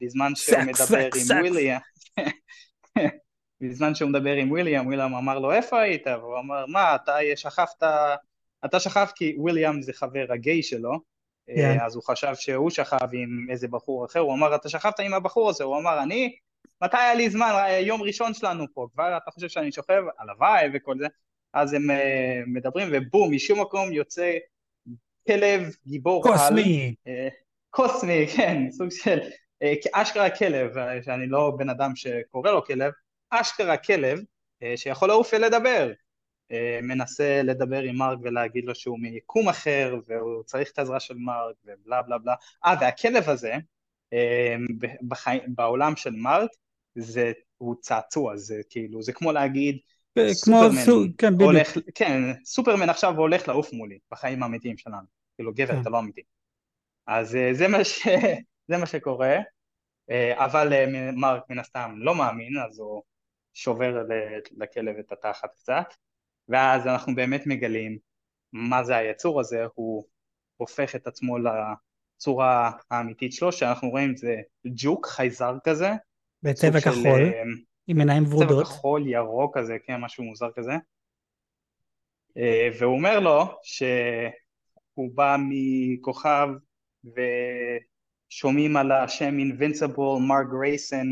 בזמן 0.00 0.34
שהוא 0.34 0.58
מדבר 0.62 0.98
עם 0.98 1.38
וויליאם. 1.40 1.78
בזמן 3.60 3.94
שהוא 3.94 4.10
מדבר 4.10 4.32
עם 4.32 4.50
וויליאם, 4.50 4.86
וויליאם 4.86 5.14
אמר 5.14 5.38
לו 5.38 5.52
איפה 5.52 5.80
היית? 5.80 6.06
והוא 6.06 6.38
אמר 6.38 6.66
מה 6.66 6.94
אתה 6.94 7.16
שכבת, 7.36 7.82
אתה 8.64 8.80
שכב 8.80 9.06
כי 9.14 9.34
וויליאם 9.38 9.82
זה 9.82 9.92
חבר 9.92 10.26
הגיי 10.32 10.62
שלו, 10.62 10.92
yeah. 10.92 11.56
כן. 11.56 11.78
אז 11.86 11.94
הוא 11.94 12.02
חשב 12.02 12.34
שהוא 12.34 12.70
שכב 12.70 13.08
עם 13.12 13.46
איזה 13.50 13.68
בחור 13.68 14.06
אחר, 14.06 14.20
הוא 14.20 14.34
אמר 14.34 14.54
אתה 14.54 14.68
שכבת 14.68 15.00
עם 15.00 15.14
הבחור 15.14 15.50
הזה, 15.50 15.64
הוא 15.64 15.78
אמר 15.78 16.02
אני, 16.02 16.36
מתי 16.82 16.96
היה 16.96 17.14
לי 17.14 17.30
זמן, 17.30 17.52
יום 17.80 18.02
ראשון 18.02 18.34
שלנו 18.34 18.64
פה, 18.74 18.86
כבר 18.92 19.16
אתה 19.16 19.30
חושב 19.30 19.48
שאני 19.48 19.72
שוכב, 19.72 20.02
הלוואי 20.18 20.68
וכל 20.74 20.98
זה, 20.98 21.06
אז 21.52 21.72
הם 21.72 21.90
uh, 21.90 21.94
מדברים 22.46 22.88
ובום, 22.92 23.34
משום 23.34 23.60
מקום 23.60 23.92
יוצא 23.92 24.32
כלב 25.26 25.74
גיבור 25.86 26.22
קוסמי. 26.22 26.94
על, 27.06 27.12
uh, 27.12 27.32
קוסמי, 27.70 28.26
כן, 28.36 28.70
סוג 28.70 28.90
של, 28.90 29.18
אשכרה 29.92 30.30
כלב, 30.30 30.74
שאני 31.02 31.26
לא 31.26 31.52
בן 31.58 31.68
אדם 31.68 31.96
שקורא 31.96 32.50
לו 32.50 32.64
כלב, 32.64 32.92
אשכרה 33.30 33.76
כלב 33.76 34.18
uh, 34.18 34.76
שיכול 34.76 35.08
לעוף 35.08 35.30
ולדבר. 35.32 35.92
אה, 36.52 36.78
מנסה 36.82 37.42
לדבר 37.42 37.82
עם 37.82 37.96
מרק 37.96 38.18
ולהגיד 38.22 38.64
לו 38.64 38.74
שהוא 38.74 38.98
מיקום 39.00 39.48
אחר 39.48 39.96
והוא 40.06 40.42
צריך 40.42 40.70
את 40.72 40.78
העזרה 40.78 41.00
של 41.00 41.14
מרק 41.14 41.56
ובלה 41.64 42.02
בלה 42.02 42.18
בלה. 42.18 42.34
אה, 42.64 42.74
והכלב 42.80 43.28
הזה 43.28 43.54
אה, 44.12 44.56
בחי... 45.08 45.38
בעולם 45.48 45.96
של 45.96 46.10
מרק 46.10 46.50
זה, 46.94 47.32
הוא 47.58 47.74
צעצוע, 47.80 48.36
זה 48.36 48.60
כאילו, 48.70 49.02
זה 49.02 49.12
כמו 49.12 49.32
להגיד 49.32 49.78
אה, 50.18 50.34
סופרמן 50.34 50.84
סו... 50.84 51.04
כן, 51.18 51.34
הולך, 51.40 51.78
כן, 51.94 52.22
סופרמן 52.44 52.88
עכשיו 52.88 53.16
הולך 53.16 53.48
לעוף 53.48 53.72
מולי 53.72 53.98
בחיים 54.12 54.42
האמיתיים 54.42 54.76
שלנו, 54.76 55.06
כאילו 55.36 55.52
גבר 55.54 55.74
כן. 55.74 55.80
אתה 55.80 55.90
לא 55.90 55.98
אמיתי. 55.98 56.22
אז 57.06 57.38
זה 57.52 57.68
מה, 57.68 57.84
ש... 57.84 58.08
זה 58.68 58.76
מה 58.76 58.86
שקורה, 58.86 59.36
אבל 60.34 60.72
מרק 61.12 61.42
מן 61.50 61.58
הסתם 61.58 61.94
לא 61.96 62.14
מאמין, 62.14 62.58
אז 62.58 62.78
הוא 62.78 63.02
שובר 63.54 64.04
לכלב 64.56 64.96
את 64.98 65.12
התחת 65.12 65.54
קצת, 65.54 65.94
ואז 66.48 66.86
אנחנו 66.86 67.14
באמת 67.14 67.46
מגלים 67.46 67.98
מה 68.52 68.84
זה 68.84 68.96
היצור 68.96 69.40
הזה, 69.40 69.64
הוא 69.74 70.04
הופך 70.56 70.96
את 70.96 71.06
עצמו 71.06 71.36
לצורה 71.38 72.70
האמיתית 72.90 73.32
שלו, 73.32 73.52
שאנחנו 73.52 73.90
רואים 73.90 74.16
זה 74.16 74.36
ג'וק, 74.66 75.06
חייזר 75.06 75.54
כזה. 75.64 75.90
בצבע 76.42 76.80
כחול, 76.80 76.94
של, 76.94 77.08
אה, 77.08 77.42
עם 77.86 77.98
עיניים 77.98 78.24
ורודות. 78.28 78.48
צבע 78.48 78.64
כחול, 78.64 79.06
ירוק 79.06 79.58
כזה, 79.58 79.76
כן, 79.86 79.96
משהו 80.00 80.24
מוזר 80.24 80.50
כזה. 80.52 80.72
אה, 82.36 82.68
והוא 82.78 82.96
אומר 82.96 83.20
לו 83.20 83.44
שהוא 83.62 85.10
בא 85.14 85.36
מכוכב 85.48 86.48
ושומעים 88.30 88.76
על 88.76 88.92
השם 88.92 89.34
Invincible, 89.38 90.20
מרק 90.20 90.42
גרייסן, 90.50 91.06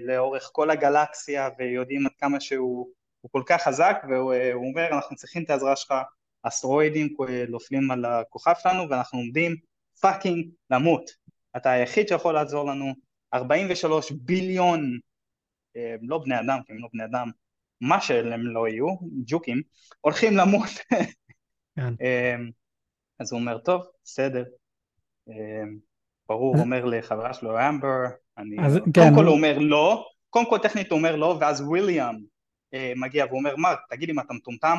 לאורך 0.00 0.50
כל 0.52 0.70
הגלקסיה 0.70 1.48
ויודעים 1.58 2.06
עד 2.06 2.12
כמה 2.18 2.40
שהוא 2.40 2.88
הוא 3.20 3.30
כל 3.32 3.42
כך 3.46 3.62
חזק 3.62 3.96
והוא 4.08 4.68
אומר 4.68 4.88
אנחנו 4.92 5.16
צריכים 5.16 5.42
את 5.42 5.50
העזרה 5.50 5.76
שלך, 5.76 5.94
אסטרואידים 6.42 7.14
נופלים 7.48 7.90
על 7.90 8.04
הכוכב 8.04 8.52
שלנו 8.62 8.90
ואנחנו 8.90 9.18
עומדים 9.18 9.56
fucking 10.00 10.48
למות, 10.70 11.10
אתה 11.56 11.70
היחיד 11.70 12.08
שיכול 12.08 12.34
לעזור 12.34 12.70
לנו, 12.70 12.94
43 13.34 14.12
billion, 14.12 14.98
אה, 15.76 15.94
לא 16.02 16.18
בני 16.18 16.40
אדם, 16.40 16.58
כי 16.66 16.72
הם 16.72 16.78
לא 16.78 16.88
בני 16.92 17.04
אדם, 17.04 17.30
מה 17.80 18.00
שהם 18.00 18.46
לא 18.46 18.68
יהיו, 18.68 18.86
ג'וקים, 19.26 19.62
הולכים 20.00 20.36
למות. 20.36 20.68
כן. 21.76 21.94
אה, 22.02 22.36
אז 23.18 23.32
הוא 23.32 23.40
אומר, 23.40 23.58
טוב, 23.58 23.86
בסדר. 24.04 24.44
אה, 25.28 25.64
ברור, 26.28 26.56
אומר 26.58 26.84
לחברה 26.84 27.34
שלו, 27.34 27.68
אמבר, 27.68 28.04
אני... 28.38 28.56
אז, 28.66 28.78
קודם 28.78 28.92
כן. 28.92 29.14
כל 29.14 29.24
הוא 29.24 29.34
אומר 29.34 29.58
לא, 29.58 30.06
קודם 30.30 30.50
כל 30.50 30.58
טכנית 30.58 30.90
הוא 30.90 30.98
אומר 30.98 31.16
לא, 31.16 31.36
ואז 31.40 31.60
וויליאם 31.60 32.16
אה, 32.74 32.92
מגיע 32.96 33.26
ואומר 33.30 33.56
מרק 33.56 33.78
תגיד 33.88 34.10
אם 34.10 34.20
אתה 34.20 34.34
מטומטם 34.34 34.76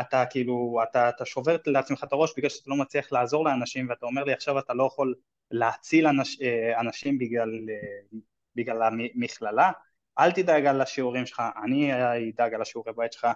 אתה 0.00 0.24
כאילו 0.30 0.80
אתה, 0.82 1.08
אתה 1.08 1.24
שובר 1.24 1.56
לעצמך 1.66 2.04
את 2.04 2.12
הראש 2.12 2.34
בגלל 2.36 2.50
שאתה 2.50 2.70
לא 2.70 2.76
מצליח 2.76 3.12
לעזור 3.12 3.44
לאנשים 3.44 3.88
ואתה 3.88 4.06
אומר 4.06 4.24
לי 4.24 4.32
עכשיו 4.32 4.58
אתה 4.58 4.74
לא 4.74 4.84
יכול 4.84 5.14
להציל 5.50 6.06
אנש, 6.06 6.40
אה, 6.42 6.80
אנשים 6.80 7.18
בגלל, 7.18 7.50
אה, 7.70 8.18
בגלל 8.56 8.82
המכללה 8.82 9.70
אל 10.18 10.32
תדאג 10.32 10.66
על 10.66 10.80
השיעורים 10.80 11.26
שלך 11.26 11.42
אני 11.64 11.92
אדאג 12.30 12.54
על 12.54 12.62
השיעורי 12.62 12.92
בית 12.96 13.12
שלך 13.12 13.26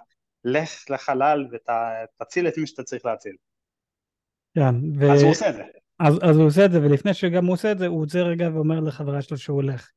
לך 0.43 0.85
לחלל 0.89 1.47
ותציל 1.51 2.47
את 2.47 2.57
מי 2.57 2.67
שאתה 2.67 2.83
צריך 2.83 3.05
להציל 3.05 3.35
כן, 4.55 4.75
ו... 4.99 5.11
אז 5.11 5.21
הוא 5.21 5.31
עושה 5.31 5.49
את 5.49 5.53
זה 5.53 5.63
אז, 5.99 6.19
אז 6.21 6.37
הוא 6.37 6.45
עושה 6.45 6.65
את 6.65 6.71
זה 6.71 6.81
ולפני 6.81 7.13
שגם 7.13 7.45
הוא 7.45 7.53
עושה 7.53 7.71
את 7.71 7.79
זה 7.79 7.87
הוא 7.87 8.01
עוצר 8.01 8.25
רגע 8.25 8.49
ואומר 8.53 8.79
לחברה 8.79 9.21
שלו 9.21 9.37
שהוא 9.37 9.55
הולך 9.55 9.89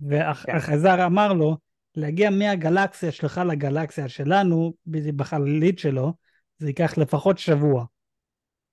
והחייזר 0.00 0.96
כן. 0.96 1.02
אמר 1.02 1.32
לו 1.32 1.56
להגיע 1.96 2.30
מהגלקסיה 2.30 3.12
שלך 3.12 3.40
לגלקסיה 3.48 4.08
שלנו, 4.08 4.74
בחללית 5.16 5.78
שלו, 5.78 6.12
זה 6.58 6.68
ייקח 6.68 6.98
לפחות 6.98 7.38
שבוע. 7.38 7.84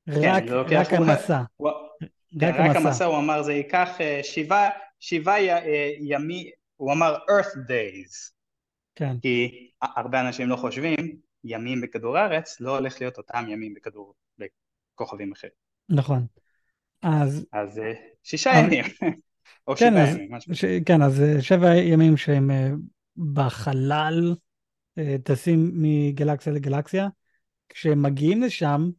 כן, 0.05 0.33
רק, 0.35 0.43
רק 0.71 0.93
המסע. 0.93 1.41
רק, 2.41 2.75
המסע. 2.75 3.05
הוא 3.05 3.17
אמר, 3.17 3.43
זה 3.43 3.53
ייקח 3.53 3.89
uh, 3.97 4.23
שבעה 4.23 4.69
שבע 4.99 5.35
uh, 5.35 5.41
ימים, 5.99 6.47
הוא 6.75 6.93
אמר 6.93 7.15
earth 7.15 7.55
days. 7.55 8.31
כן. 8.95 9.15
כי 9.21 9.69
הרבה 9.81 10.21
אנשים 10.21 10.49
לא 10.49 10.55
חושבים, 10.55 10.95
ימים 11.43 11.81
בכדור 11.81 12.17
הארץ 12.17 12.61
לא 12.61 12.77
הולך 12.77 13.01
להיות 13.01 13.17
אותם 13.17 13.45
ימים 13.49 13.73
בכדור, 13.73 14.13
בכוכבים 14.37 15.31
אחרים. 15.31 15.53
נכון. 15.89 16.25
אז... 17.01 17.45
אז 17.53 17.77
uh, 17.77 17.81
שישה 18.23 18.51
ימים. 18.59 18.85
או 19.67 19.75
כן, 19.75 19.91
שבעה 19.91 20.09
ימים, 20.09 20.33
משהו. 20.33 20.55
ש... 20.55 20.65
כן, 20.85 21.01
אז 21.01 21.23
שבע 21.39 21.75
ימים 21.75 22.17
שהם 22.17 22.51
בחלל, 23.33 24.35
אה, 24.97 25.15
טסים 25.23 25.71
מגלקסיה 25.73 26.53
לגלקסיה. 26.53 27.07
כשהם 27.69 28.01
מגיעים 28.01 28.41
לשם, 28.41 28.89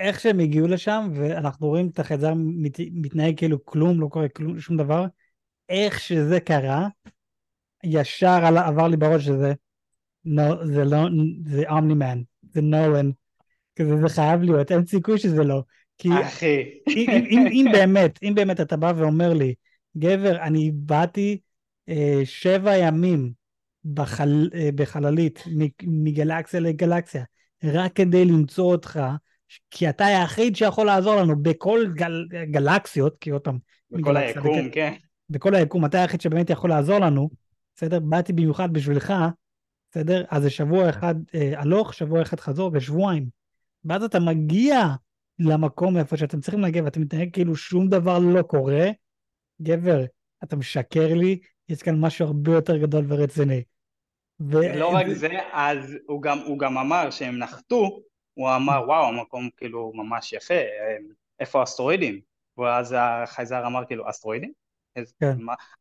איך 0.00 0.20
שהם 0.20 0.40
הגיעו 0.40 0.66
לשם, 0.68 1.10
ואנחנו 1.14 1.66
רואים 1.66 1.88
את 1.88 1.98
החייזר 1.98 2.32
מת, 2.36 2.80
מתנהג 2.92 3.38
כאילו 3.38 3.64
כלום, 3.64 4.00
לא 4.00 4.06
קורה 4.06 4.28
כלום, 4.28 4.60
שום 4.60 4.76
דבר, 4.76 5.06
איך 5.68 6.00
שזה 6.00 6.40
קרה, 6.40 6.88
ישר 7.84 8.40
עבר 8.66 8.88
לי 8.88 8.96
בראש 8.96 9.24
שזה, 9.24 9.52
no, 10.26 10.64
זה 10.64 10.84
לא, 10.84 10.98
זה 11.46 11.62
אומנימן, 11.70 12.22
זה 12.42 12.60
נולן, 12.60 13.10
כזה 13.76 13.96
זה 14.02 14.08
חייב 14.08 14.42
להיות, 14.42 14.72
אין 14.72 14.86
סיכוי 14.86 15.18
שזה 15.18 15.44
לא. 15.44 15.62
כי 16.00 16.08
אחי. 16.22 16.62
אם, 16.88 17.10
אם, 17.10 17.46
אם 17.52 17.66
באמת, 17.72 18.18
אם 18.22 18.32
באמת 18.34 18.60
אתה 18.60 18.76
בא 18.76 18.92
ואומר 18.96 19.32
לי, 19.34 19.54
גבר, 19.96 20.42
אני 20.42 20.70
באתי 20.74 21.38
אה, 21.88 22.20
שבע 22.24 22.76
ימים 22.76 23.32
בחל, 23.84 24.50
אה, 24.54 24.68
בחללית 24.74 25.44
מגלקסיה 25.82 26.60
לגלקסיה, 26.60 27.24
רק 27.64 27.92
כדי 27.92 28.24
למצוא 28.24 28.72
אותך, 28.72 29.00
כי 29.70 29.88
אתה 29.88 30.06
היחיד 30.06 30.56
שיכול 30.56 30.86
לעזור 30.86 31.16
לנו 31.16 31.42
בכל 31.42 31.86
גל, 31.94 32.26
גלקסיות, 32.50 33.16
כי 33.20 33.30
עוד 33.30 33.40
פעם, 33.40 33.58
בכל 33.90 34.16
היקום, 34.16 34.42
בכל, 34.42 34.68
כן. 34.72 34.92
בכל 35.30 35.54
היקום, 35.54 35.84
אתה 35.84 36.00
היחיד 36.00 36.20
שבאמת 36.20 36.50
יכול 36.50 36.70
לעזור 36.70 36.98
לנו, 36.98 37.30
בסדר? 37.76 38.00
באתי 38.00 38.32
במיוחד 38.32 38.72
בשבילך, 38.72 39.14
בסדר? 39.90 40.24
אז 40.30 40.42
זה 40.42 40.50
שבוע 40.50 40.90
אחד 40.90 41.14
אה, 41.34 41.52
הלוך, 41.56 41.94
שבוע 41.94 42.22
אחד 42.22 42.40
חזור 42.40 42.70
ושבועיים. 42.74 43.26
ואז 43.84 44.02
אתה 44.02 44.20
מגיע 44.20 44.86
למקום 45.40 45.96
איפה 45.96 46.16
שאתם 46.16 46.40
צריכים 46.40 46.60
להגיע 46.60 46.84
ואתם 46.84 47.00
מתנהג 47.00 47.32
כאילו 47.32 47.56
שום 47.56 47.88
דבר 47.88 48.18
לא 48.18 48.42
קורה, 48.42 48.86
גבר, 49.62 50.04
אתה 50.44 50.56
משקר 50.56 51.14
לי, 51.14 51.38
יש 51.68 51.82
כאן 51.82 52.00
משהו 52.00 52.26
הרבה 52.26 52.52
יותר 52.52 52.76
גדול 52.76 53.04
ורציני. 53.08 53.62
ו... 54.40 54.78
לא 54.78 54.88
רק 54.94 55.06
זה, 55.08 55.28
אז 55.52 55.96
הוא 56.06 56.22
גם, 56.22 56.38
הוא 56.38 56.58
גם 56.58 56.78
אמר 56.78 57.10
שהם 57.10 57.38
נחתו, 57.38 58.00
הוא 58.34 58.50
אמר 58.56 58.82
וואו 58.86 59.08
המקום 59.08 59.48
כאילו 59.56 59.92
ממש 59.94 60.32
יפה, 60.32 60.54
איפה 61.40 61.60
האסטרואידים? 61.60 62.20
ואז 62.58 62.94
החייזר 62.98 63.66
אמר 63.66 63.84
כאילו 63.84 64.10
אסטרואידים? 64.10 64.52
כן. 65.20 65.36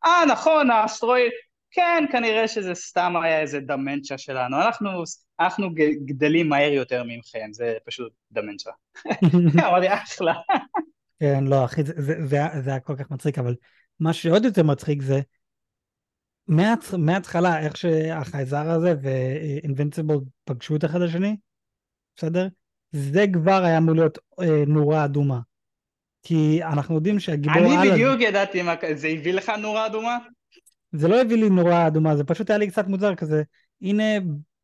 אה 0.05 0.23
נכון 0.31 0.71
האסטרואיד, 0.71 1.31
כן 1.71 2.05
כנראה 2.11 2.47
שזה 2.47 2.73
סתם 2.73 3.13
היה 3.23 3.41
איזה 3.41 3.59
דמנצ'ה 3.59 4.17
שלנו, 4.17 4.57
אנחנו, 4.61 4.89
אנחנו 5.39 5.69
גדלים 6.05 6.49
מהר 6.49 6.71
יותר 6.71 7.03
ממכם, 7.03 7.47
זה 7.51 7.77
פשוט 7.85 8.13
דמנצ'ה. 8.31 8.71
אמרתי 9.67 9.93
אחלה. 9.93 10.33
כן 11.19 11.43
לא 11.43 11.65
אחי 11.65 11.83
זה, 11.83 11.93
זה, 11.97 12.13
זה, 12.25 12.39
זה 12.61 12.69
היה 12.69 12.79
כל 12.79 12.95
כך 12.95 13.11
מצחיק 13.11 13.37
אבל 13.37 13.55
מה 13.99 14.13
שעוד 14.13 14.45
יותר 14.45 14.63
מצחיק 14.63 15.01
זה 15.01 15.19
מההתח... 16.47 16.93
מההתחלה 16.93 17.59
איך 17.59 17.77
שהחייזר 17.77 18.69
הזה 18.69 18.93
ואינבנסיבול 19.01 20.19
פגשו 20.43 20.75
את 20.75 20.85
אחד 20.85 21.01
השני, 21.01 21.37
בסדר? 22.15 22.47
זה 22.91 23.25
כבר 23.33 23.63
היה 23.63 23.77
אמור 23.77 23.95
להיות 23.95 24.17
אה, 24.41 24.63
נורה 24.67 25.05
אדומה. 25.05 25.39
כי 26.23 26.63
אנחנו 26.63 26.95
יודעים 26.95 27.19
שהגיבור 27.19 27.81
אני. 27.81 27.91
בדיוק 27.91 28.21
ידעתי 28.21 28.61
מה... 28.61 28.75
זה 28.95 29.07
הביא 29.07 29.33
לך 29.33 29.49
נורה 29.49 29.85
אדומה? 29.85 30.17
זה 30.91 31.07
לא 31.07 31.21
הביא 31.21 31.37
לי 31.37 31.49
נורה 31.49 31.87
אדומה, 31.87 32.15
זה 32.15 32.23
פשוט 32.23 32.49
היה 32.49 32.59
לי 32.59 32.67
קצת 32.71 32.87
מוזר 32.87 33.15
כזה. 33.15 33.43
הנה 33.81 34.03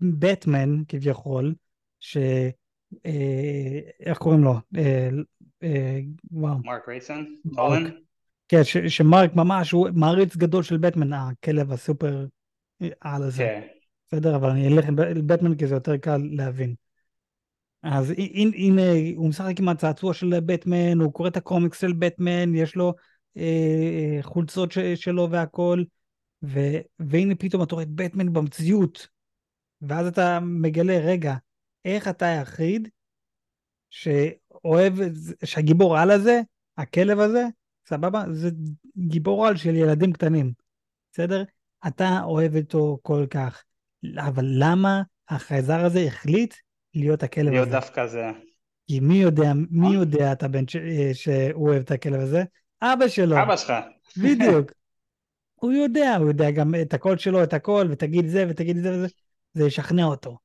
בטמן 0.01 0.83
כביכול, 0.87 1.55
ש... 1.99 2.17
אה, 3.05 3.79
איך 3.99 4.17
קוראים 4.17 4.43
לו? 4.43 4.53
אה, 4.77 5.09
אה, 5.63 5.99
וואו. 6.31 6.57
מרק 6.63 6.89
רייסון? 6.89 7.35
נולן? 7.45 7.91
כן, 8.47 8.63
ש, 8.63 8.77
שמרק 8.77 9.35
ממש 9.35 9.71
הוא 9.71 9.87
מעריץ 9.93 10.35
גדול 10.35 10.63
של 10.63 10.77
בטמן, 10.77 11.13
הכלב 11.13 11.71
הסופר 11.71 12.25
על 13.01 13.23
הזה. 13.23 13.43
כן. 13.43 13.61
בסדר, 14.07 14.35
אבל 14.35 14.49
אני 14.49 14.67
אלך 14.67 14.87
עם 14.87 14.95
בטמן 15.27 15.55
כי 15.55 15.67
זה 15.67 15.75
יותר 15.75 15.97
קל 15.97 16.21
להבין. 16.31 16.75
אז 17.83 18.13
הנה, 18.37 18.81
הוא 19.15 19.29
משחק 19.29 19.59
עם 19.59 19.69
הצעצוע 19.69 20.13
של 20.13 20.39
בטמן, 20.39 21.01
הוא 21.01 21.13
קורא 21.13 21.27
את 21.27 21.37
הקומיקס 21.37 21.81
של 21.81 21.93
בטמן, 21.93 22.55
יש 22.55 22.75
לו 22.75 22.93
אה, 23.37 24.17
חולצות 24.21 24.71
ש, 24.71 24.79
שלו 24.79 25.27
והכל, 25.31 25.83
ו, 26.43 26.59
והנה 26.99 27.35
פתאום 27.35 27.63
אתה 27.63 27.75
רואה 27.75 27.83
את 27.83 27.89
בטמן 27.89 28.33
במציאות, 28.33 29.07
ואז 29.81 30.07
אתה 30.07 30.39
מגלה, 30.39 30.99
רגע, 30.99 31.35
איך 31.85 32.07
אתה 32.07 32.25
היחיד 32.25 32.89
שאוהב, 33.89 34.93
שהגיבור 35.45 35.97
על 35.97 36.11
הזה, 36.11 36.41
הכלב 36.77 37.19
הזה, 37.19 37.45
סבבה? 37.87 38.23
זה 38.31 38.49
גיבור 38.97 39.47
על 39.47 39.57
של 39.57 39.75
ילדים 39.75 40.13
קטנים, 40.13 40.53
בסדר? 41.11 41.43
אתה 41.87 42.19
אוהב 42.23 42.55
אותו 42.55 42.99
כל 43.01 43.25
כך, 43.29 43.63
אבל 44.17 44.45
למה 44.59 45.01
החייזר 45.29 45.85
הזה 45.85 45.99
החליט 45.99 46.53
להיות 46.95 47.23
הכלב 47.23 47.49
להיות 47.49 47.67
הזה? 47.67 47.71
להיות 47.71 47.83
דווקא 47.83 48.07
זה. 48.07 48.31
כי 48.87 48.99
מי 48.99 49.15
יודע, 49.15 49.51
מי 49.69 49.87
אה? 49.87 49.93
יודע 49.93 50.31
את 50.31 50.43
הבן 50.43 50.67
ש... 50.67 50.75
אה, 50.75 51.09
שהוא 51.13 51.69
אוהב 51.69 51.81
את 51.81 51.91
הכלב 51.91 52.19
הזה? 52.19 52.43
אבא 52.81 53.07
שלו. 53.07 53.41
אבא 53.41 53.57
שלך. 53.57 53.73
בדיוק. 54.17 54.71
הוא 55.65 55.73
יודע, 55.73 56.15
הוא 56.19 56.27
יודע 56.27 56.51
גם 56.51 56.75
את 56.81 56.93
הקול 56.93 57.17
שלו, 57.17 57.43
את 57.43 57.53
הכל, 57.53 57.87
ותגיד 57.91 58.27
זה 58.27 58.45
ותגיד 58.49 58.77
זה 58.77 58.91
וזה, 58.91 59.07
זה 59.53 59.67
ישכנע 59.67 60.05
אותו. 60.05 60.37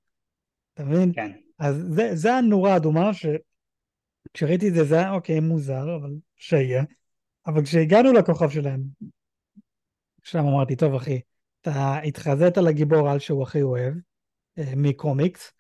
אתה 0.75 0.85
מבין? 0.85 1.13
כן. 1.15 1.31
אז 1.59 1.85
זה, 1.89 2.11
זה 2.15 2.35
הנורה 2.35 2.73
האדומה, 2.73 3.11
שכשראיתי 3.15 4.69
את 4.69 4.75
זה, 4.75 4.85
זה 4.85 4.95
היה 4.95 5.13
אוקיי, 5.13 5.41
מוזר, 5.41 5.97
אבל 5.97 6.11
שיהיה. 6.37 6.85
אבל 7.47 7.65
כשהגענו 7.65 8.13
לכוכב 8.13 8.51
שלהם, 8.51 8.81
שם 10.23 10.39
אמרתי, 10.39 10.77
טוב 10.77 10.95
אחי, 10.95 11.21
אתה 11.61 11.99
התחזית 11.99 12.57
לגיבור 12.57 13.11
על 13.11 13.19
שהוא 13.19 13.43
הכי 13.43 13.63
אוהב, 13.63 13.95
אה, 14.59 14.73
מקומיקס, 14.77 15.53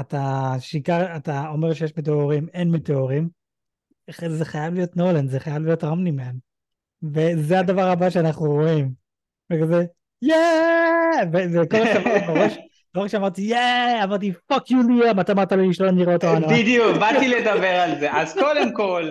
אתה 0.00 0.52
שיקר, 0.58 1.16
אתה 1.16 1.48
אומר 1.48 1.74
שיש 1.74 1.92
מטאורים, 1.96 2.48
אין 2.48 2.70
מטאורים, 2.70 3.28
זה 4.28 4.44
חייב 4.44 4.74
להיות 4.74 4.96
נולן, 4.96 5.28
זה 5.28 5.40
חייב 5.40 5.62
להיות 5.62 5.84
Omni-Man. 5.84 6.36
וזה 7.12 7.58
הדבר 7.58 7.88
הבא 7.88 8.10
שאנחנו 8.10 8.46
רואים. 8.46 8.90
וכזה, 9.52 9.84
yeah! 10.22 11.10
וכל 11.32 11.76
השבוע 11.76 12.18
בראש, 12.26 12.58
לא 12.94 13.02
רק 13.02 13.08
שאמרתי 13.08 13.42
yeah, 13.42 14.04
אמרתי 14.04 14.32
fuck 14.46 14.70
you 14.70 14.78
ליאם, 14.88 15.20
אתה 15.20 15.32
אמרת 15.32 15.52
לי 15.52 15.74
שלא 15.74 15.90
נראה 15.90 16.14
אותו 16.14 16.26
העונה. 16.26 16.48
בדיוק, 16.48 16.96
באתי 16.96 17.28
לדבר 17.34 17.66
על 17.80 17.98
זה. 18.00 18.12
אז 18.12 18.34
קודם 18.34 18.72
כל, 18.72 19.10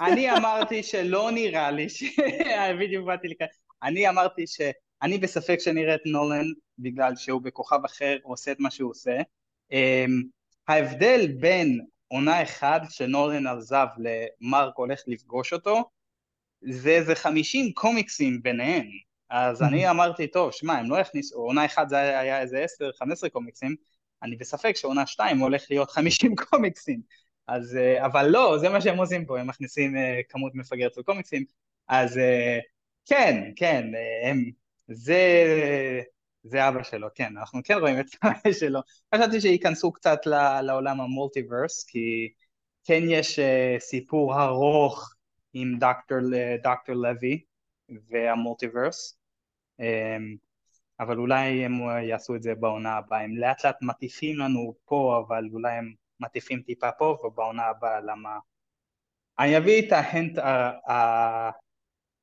אני 0.00 0.36
אמרתי 0.36 0.82
שלא 0.82 1.30
נראה 1.30 1.70
לי 1.70 1.88
ש... 1.88 2.04
בדיוק 2.80 3.06
באתי 3.06 3.28
לכאן. 3.28 3.46
אני 3.82 4.08
אמרתי 4.08 4.44
שאני 4.46 5.18
בספק 5.18 5.56
שנראה 5.60 5.94
את 5.94 6.00
נולן 6.06 6.46
בגלל 6.78 7.16
שהוא 7.16 7.42
בכוכב 7.42 7.84
אחר 7.84 8.16
עושה 8.22 8.52
את 8.52 8.60
מה 8.60 8.70
שהוא 8.70 8.90
עושה. 8.90 9.16
אמ, 9.72 10.22
ההבדל 10.68 11.26
בין 11.40 11.80
עונה 12.08 12.42
אחד 12.42 12.80
שנולן 12.88 13.46
עזב 13.46 13.86
למרק 13.98 14.72
הולך 14.76 15.00
לפגוש 15.06 15.52
אותו 15.52 15.84
זה 16.70 16.90
איזה 16.90 17.14
חמישים 17.14 17.72
קומיקסים 17.72 18.42
ביניהם. 18.42 18.86
אז 19.30 19.62
אני 19.62 19.90
אמרתי 19.90 20.26
טוב 20.26 20.52
שמע 20.52 20.74
הם 20.74 20.90
לא 20.90 20.96
יכניסו 20.96 21.36
עונה 21.36 21.64
אחת 21.64 21.88
זה 21.88 21.96
היה 21.96 22.40
איזה 22.40 22.58
עשר 22.58 22.90
חמש 22.98 23.12
עשרה 23.12 23.30
קומיקסים 23.30 23.76
אני 24.24 24.36
בספק 24.36 24.76
שעונה 24.76 25.06
שתיים 25.06 25.38
הולך 25.38 25.64
להיות 25.70 25.90
חמישים 25.90 26.34
קומיקסים. 26.50 27.00
אז 27.46 27.76
אה, 27.76 28.06
אבל 28.06 28.26
לא 28.28 28.58
זה 28.58 28.68
מה 28.68 28.80
שהם 28.80 28.98
עושים 28.98 29.26
פה 29.26 29.40
הם 29.40 29.46
מכניסים 29.46 29.96
אה, 29.96 30.20
כמות 30.28 30.54
מפגרת 30.54 30.94
של 30.94 31.02
קומיקסים. 31.02 31.44
אז 31.88 32.18
אה, 32.18 32.58
כן 33.06 33.52
כן 33.56 33.86
הם 34.24 34.50
זה 34.88 35.20
זה 36.42 36.68
אבא 36.68 36.82
שלו, 36.82 37.08
כן, 37.14 37.36
אנחנו 37.36 37.60
כן 37.64 37.78
רואים 37.78 38.00
את 38.00 38.06
אבא 38.22 38.52
שלו. 38.52 38.80
חשבתי 39.14 39.40
שייכנסו 39.40 39.92
קצת 39.92 40.18
לעולם 40.62 41.00
המולטיברס, 41.00 41.84
כי 41.84 42.28
כן 42.84 43.02
יש 43.08 43.38
סיפור 43.78 44.42
ארוך 44.42 45.14
עם 45.54 45.78
דוקטור, 45.78 46.18
דוקטור 46.62 46.94
לוי 46.94 47.42
והמולטיברס, 48.10 49.18
um, 49.80 49.84
אבל 51.00 51.18
אולי 51.18 51.64
הם 51.64 51.72
יעשו 52.02 52.34
את 52.34 52.42
זה 52.42 52.54
בעונה 52.54 52.96
הבאה. 52.96 53.20
הם 53.20 53.36
לאט 53.36 53.64
לאט 53.64 53.82
מטיפים 53.82 54.38
לנו 54.38 54.74
פה, 54.84 55.24
אבל 55.26 55.48
אולי 55.52 55.72
הם 55.72 55.94
מטיפים 56.20 56.62
טיפה 56.62 56.92
פה, 56.92 57.18
ובעונה 57.24 57.62
הבאה 57.62 58.00
למה... 58.00 58.38
אני 59.38 59.58
אביא 59.58 59.86
את 59.86 59.92
ההנט, 59.92 60.38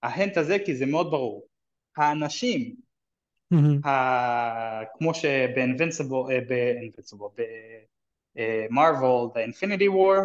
ההנט 0.03 0.37
הזה 0.37 0.57
כי 0.65 0.75
זה 0.75 0.85
מאוד 0.85 1.11
ברור. 1.11 1.47
האנשים 1.97 2.75
Mm-hmm. 3.53 3.87
כמו 4.97 5.13
שבאינבנסיבול, 5.13 6.39
באינבנסיבול, 6.47 7.29
במרוויל, 8.35 9.29
באינפיניטי 9.33 9.87
וור, 9.87 10.15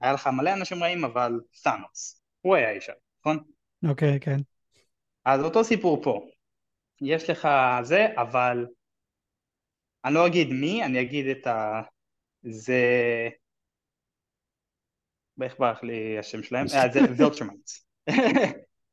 היה 0.00 0.12
לך 0.12 0.26
מלא 0.26 0.52
אנשים 0.52 0.82
רעים, 0.82 1.04
אבל 1.04 1.40
סאנוס, 1.54 2.22
הוא 2.40 2.56
היה 2.56 2.70
אישה, 2.70 2.92
נכון? 3.20 3.38
אוקיי, 3.88 4.16
okay, 4.16 4.18
כן. 4.18 4.36
אז 5.24 5.40
אותו 5.40 5.64
סיפור 5.64 6.02
פה. 6.02 6.26
יש 7.00 7.30
לך 7.30 7.48
זה, 7.82 8.06
אבל 8.16 8.66
אני 10.04 10.14
לא 10.14 10.26
אגיד 10.26 10.48
מי, 10.48 10.84
אני 10.84 11.00
אגיד 11.00 11.26
את 11.26 11.46
ה... 11.46 11.82
זה... 12.42 12.82
איך 15.42 15.58
ברח 15.58 15.82
לי 15.82 16.18
השם 16.18 16.42
שלהם? 16.42 16.66
אה, 16.74 16.92
זה 16.92 17.00
וילצ'רמייטס. 17.18 17.86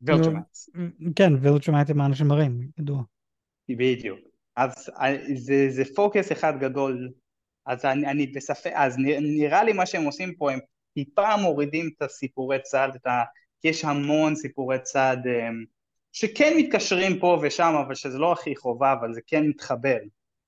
וילצ'רמייטס. 0.02 0.70
כן, 1.16 1.34
וילצ'רמייטס 1.42 1.90
הם 1.90 2.02
האנשים 2.02 2.32
הרעים, 2.32 2.70
ידוע. 2.80 3.04
בדיוק. 3.70 4.20
אז 4.56 4.90
אה, 4.90 5.18
זה, 5.36 5.68
זה 5.70 5.84
פוקוס 5.96 6.32
אחד 6.32 6.54
גדול, 6.60 7.10
אז 7.66 7.86
אני, 7.86 8.08
אני 8.08 8.28
בספק, 8.28 8.72
אז 8.74 8.96
נראה 9.22 9.64
לי 9.64 9.74
מה 9.74 9.86
שהם 9.86 10.04
עושים 10.04 10.36
פה, 10.36 10.52
הם 10.52 10.60
טיפה 10.96 11.38
מורידים 11.38 11.90
את 11.98 12.02
הסיפורי 12.02 12.58
צד, 12.62 12.90
את 12.96 13.06
ה, 13.08 13.24
כי 13.62 13.68
יש 13.68 13.86
המון 13.86 14.36
סיפורי 14.36 14.80
צד 14.80 15.18
אמ, 15.26 15.66
שכן 16.12 16.54
מתקשרים 16.58 17.20
פה 17.20 17.40
ושם, 17.42 17.74
אבל 17.86 17.96
שזה 17.96 18.18
לא 18.18 18.32
הכי 18.32 18.56
חובה, 18.56 18.94
אבל 18.94 19.14
זה 19.14 19.22
כן 19.28 19.48
מתחבר, 19.48 19.98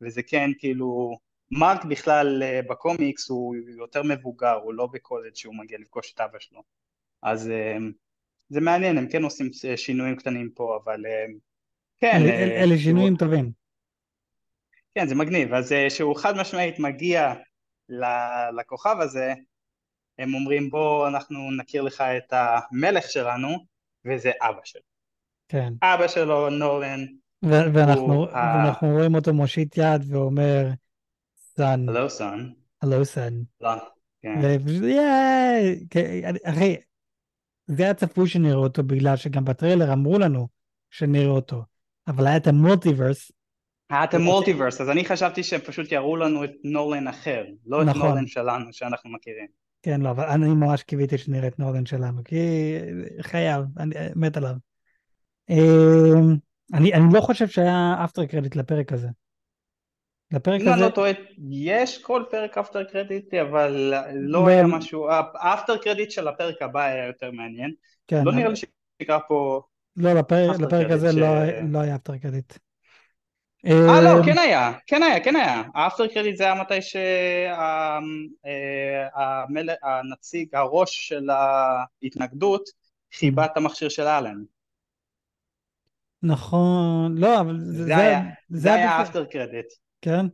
וזה 0.01 0.23
כן 0.23 0.49
כאילו, 0.59 1.17
מרק 1.51 1.85
בכלל 1.85 2.43
אה, 2.43 2.61
בקומיקס 2.69 3.29
הוא 3.29 3.55
יותר 3.77 4.03
מבוגר, 4.03 4.53
הוא 4.53 4.73
לא 4.73 4.87
בקולג' 4.93 5.35
שהוא 5.35 5.55
מגיע 5.55 5.77
לפגוש 5.77 6.13
את 6.13 6.21
אבא 6.21 6.39
שלו, 6.39 6.63
אז 7.21 7.49
אמ, 7.49 7.91
זה 8.49 8.61
מעניין, 8.61 8.97
הם 8.97 9.07
כן 9.09 9.23
עושים 9.23 9.49
אה, 9.69 9.77
שינויים 9.77 10.15
קטנים 10.15 10.49
פה, 10.55 10.79
אבל 10.83 11.05
אמ, 11.05 11.37
כן. 11.97 12.21
אלה, 12.21 12.29
אה, 12.29 12.63
אלה 12.63 12.77
שינויים 12.77 13.15
שהוא... 13.15 13.19
טובים. 13.19 13.51
כן, 14.95 15.07
זה 15.07 15.15
מגניב. 15.15 15.53
אז 15.53 15.73
שהוא 15.89 16.15
חד 16.15 16.37
משמעית 16.37 16.79
מגיע 16.79 17.33
לכוכב 18.57 18.95
הזה, 18.99 19.33
הם 20.19 20.33
אומרים 20.33 20.69
בוא 20.69 21.07
אנחנו 21.07 21.51
נכיר 21.51 21.81
לך 21.81 22.01
את 22.01 22.33
המלך 22.33 23.09
שלנו, 23.09 23.49
וזה 24.05 24.31
אבא 24.41 24.59
שלו. 24.63 24.81
כן. 25.49 25.73
אבא 25.83 26.07
שלו, 26.07 26.49
נולן. 26.49 27.05
ו- 27.45 27.73
ואנחנו, 27.73 28.27
ואנחנו 28.33 28.87
רואים 28.87 29.15
אותו 29.15 29.33
מושיט 29.33 29.77
יד 29.77 30.01
ואומר, 30.13 30.67
son. 31.35 31.89
Hello 31.89 32.09
son. 32.09 32.49
Hello 32.81 33.05
son. 33.05 33.33
לא, 33.61 33.69
כן. 34.21 34.39
ופשוט, 34.43 34.83
אחי, 36.43 36.75
זה 37.67 37.83
היה 37.83 37.93
צפוי 37.93 38.27
שנראה 38.27 38.55
אותו 38.55 38.83
בגלל 38.83 39.15
שגם 39.15 39.45
בטריילר 39.45 39.93
אמרו 39.93 40.19
לנו 40.19 40.47
שנראה 40.91 41.27
אותו, 41.27 41.63
אבל 42.07 42.27
היה 42.27 42.37
את 42.37 42.47
ה 42.47 42.54
multiverse. 42.54 43.31
היה 43.89 44.03
את 44.03 44.13
ה 44.13 44.19
multiverse, 44.19 44.81
אז 44.81 44.89
אני 44.89 45.05
חשבתי 45.05 45.43
שהם 45.43 45.61
פשוט 45.61 45.91
יראו 45.91 46.17
לנו 46.17 46.43
את 46.43 46.51
נולן 46.63 47.07
אחר, 47.07 47.45
לא 47.65 47.81
את 47.81 47.87
נכון. 47.87 48.09
נולן 48.09 48.27
שלנו 48.27 48.73
שאנחנו 48.73 49.09
מכירים. 49.09 49.47
כן, 49.81 50.01
לא, 50.01 50.09
אבל 50.09 50.25
אני 50.25 50.47
ממש 50.47 50.83
קיוויתי 50.83 51.17
שנראה 51.17 51.47
את 51.47 51.59
נולן 51.59 51.85
שלנו, 51.85 52.23
כי 52.23 52.35
חייב, 53.21 53.65
אני 53.79 53.95
מת 54.15 54.37
עליו. 54.37 54.55
אמ, 55.49 56.35
אני, 56.73 56.93
אני 56.93 57.13
לא 57.13 57.21
חושב 57.21 57.47
שהיה 57.47 57.95
אפטר 58.03 58.25
קרדיט 58.25 58.55
לפרק 58.55 58.93
הזה. 58.93 59.07
לפרק 60.31 60.61
אם 60.61 60.67
אני 60.67 60.75
הזה, 60.75 60.85
לא 60.85 60.89
טועה, 60.89 61.11
יש 61.51 62.01
כל 62.01 62.23
פרק 62.31 62.57
אפטר 62.57 62.83
קרדיט, 62.83 63.33
אבל 63.33 63.71
לא- 63.71 64.43
לא 64.43 64.47
היה 64.47 64.67
משהו, 64.67 65.09
האפטר 65.33 65.77
קרדיט 65.77 66.11
של 66.11 66.27
הפרק 66.27 66.61
הבא 66.61 66.83
היה 66.83 67.07
יותר 67.07 67.31
מעניין. 67.31 67.73
כן, 68.07 68.23
לא 68.23 68.31
נראה 68.31 68.49
לי 68.49 68.55
שיקרה 68.55 69.19
פה... 69.27 69.61
לא, 69.95 70.13
לפרק, 70.13 70.59
לפרק 70.59 70.91
הזה 70.91 71.11
ש- 71.11 71.15
לא, 71.15 71.27
לא 71.71 71.79
היה 71.79 71.95
אפטר 71.95 72.17
קרדיט. 72.17 72.53
אה 73.67 74.01
לא, 74.01 74.19
אמ, 74.19 74.25
כן 74.25 74.37
היה, 74.37 74.71
כן 74.87 75.03
היה, 75.03 75.23
כן 75.23 75.35
היה. 75.35 75.63
האפטר 75.75 76.07
קרדיט 76.07 76.35
זה 76.35 76.43
היה 76.43 76.55
מתי 76.55 76.81
שהנציג, 79.71 80.55
הראש 80.55 81.07
של 81.07 81.29
ההתנגדות, 81.29 82.69
חיבה 83.13 83.45
את 83.45 83.57
המכשיר 83.57 83.89
של 83.89 84.03
אלן. 84.07 84.43
נכון, 86.23 87.17
לא, 87.17 87.39
אבל 87.39 87.59
זה, 87.59 87.85
זה 87.85 87.97
היה- 87.97 88.21
זה 88.49 88.73
היה 88.73 88.91
האפטר 88.91 89.25
קרדיט. 89.25 89.65
כן? 90.01 90.25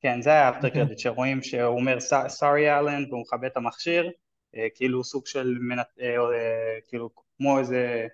כן, 0.00 0.22
זה 0.22 0.30
היה 0.30 0.48
האפטר 0.48 0.68
אוקיי. 0.68 0.82
קרדיט, 0.82 0.98
שרואים 0.98 1.42
שהוא 1.42 1.78
אומר 1.80 1.98
סורי 2.28 2.78
אלן 2.78 3.04
והוא 3.10 3.20
מכבה 3.20 3.46
את 3.46 3.56
המכשיר, 3.56 4.10
אה, 4.56 4.66
כאילו 4.74 5.04
סוג 5.04 5.26
של, 5.26 5.54
אה, 6.00 6.06
אה, 6.06 6.80
כאילו 6.88 7.10
כמו 7.38 7.58
איזה, 7.58 8.06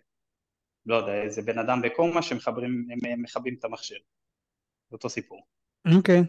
לא 0.87 0.97
יודע, 0.97 1.13
איזה 1.23 1.43
בן 1.43 1.59
אדם 1.59 1.83
בקומה 1.83 2.23
שמחברים, 2.23 2.87
הם 2.91 3.23
מכבים 3.23 3.55
את 3.59 3.65
המכשיר. 3.65 3.99
אותו 4.93 5.09
סיפור. 5.09 5.41
אוקיי. 5.97 6.23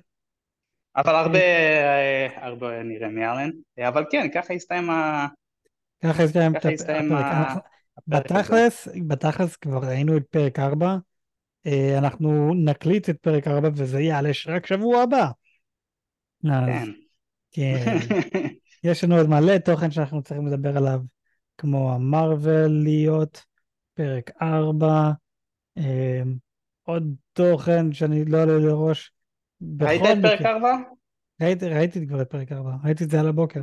אבל 0.95 1.15
הרבה, 1.15 1.39
אה, 1.39 2.27
הרבה 2.45 2.83
נראה 2.83 3.09
מאלן, 3.09 3.49
אה, 3.79 3.87
אבל 3.87 4.05
כן, 4.11 4.27
ככה 4.33 4.53
הסתיים 4.53 4.89
ה... 4.89 5.27
ככה 6.03 6.23
הסתיים 6.23 6.55
הפרק. 6.55 7.63
בתכלס, 8.07 8.87
בתכלס 9.07 9.55
כבר 9.55 9.79
ראינו 9.83 10.17
את 10.17 10.23
פרק 10.29 10.59
4, 10.59 10.97
אנחנו 11.97 12.53
נקליט 12.53 13.09
את 13.09 13.17
פרק 13.21 13.47
4 13.47 13.69
וזה 13.75 14.01
יעלה 14.01 14.29
רק 14.47 14.65
שבוע 14.65 15.01
הבא. 15.01 15.27
כן. 16.43 16.89
כן, 17.51 17.97
יש 18.83 19.03
לנו 19.03 19.17
עוד 19.17 19.29
מלא 19.29 19.57
תוכן 19.57 19.91
שאנחנו 19.91 20.21
צריכים 20.21 20.47
לדבר 20.47 20.77
עליו, 20.77 20.99
כמו 21.57 21.93
המרוויליות, 21.93 23.43
פרק 23.93 24.31
4, 24.41 25.11
עוד 26.83 27.15
תוכן 27.33 27.91
שאני 27.93 28.25
לא 28.25 28.41
עולה 28.41 28.57
לראש. 28.57 29.11
ראית 29.81 30.01
את 30.01 30.07
פרק 30.21 30.39
מקרה- 30.39 30.51
4? 30.51 30.77
ראיתי, 31.41 31.69
ראיתי 31.69 32.07
כבר 32.07 32.21
את 32.21 32.29
פרק 32.29 32.51
4, 32.51 32.71
ראיתי 32.83 33.03
את 33.03 33.09
זה 33.09 33.19
על 33.19 33.27
הבוקר. 33.27 33.61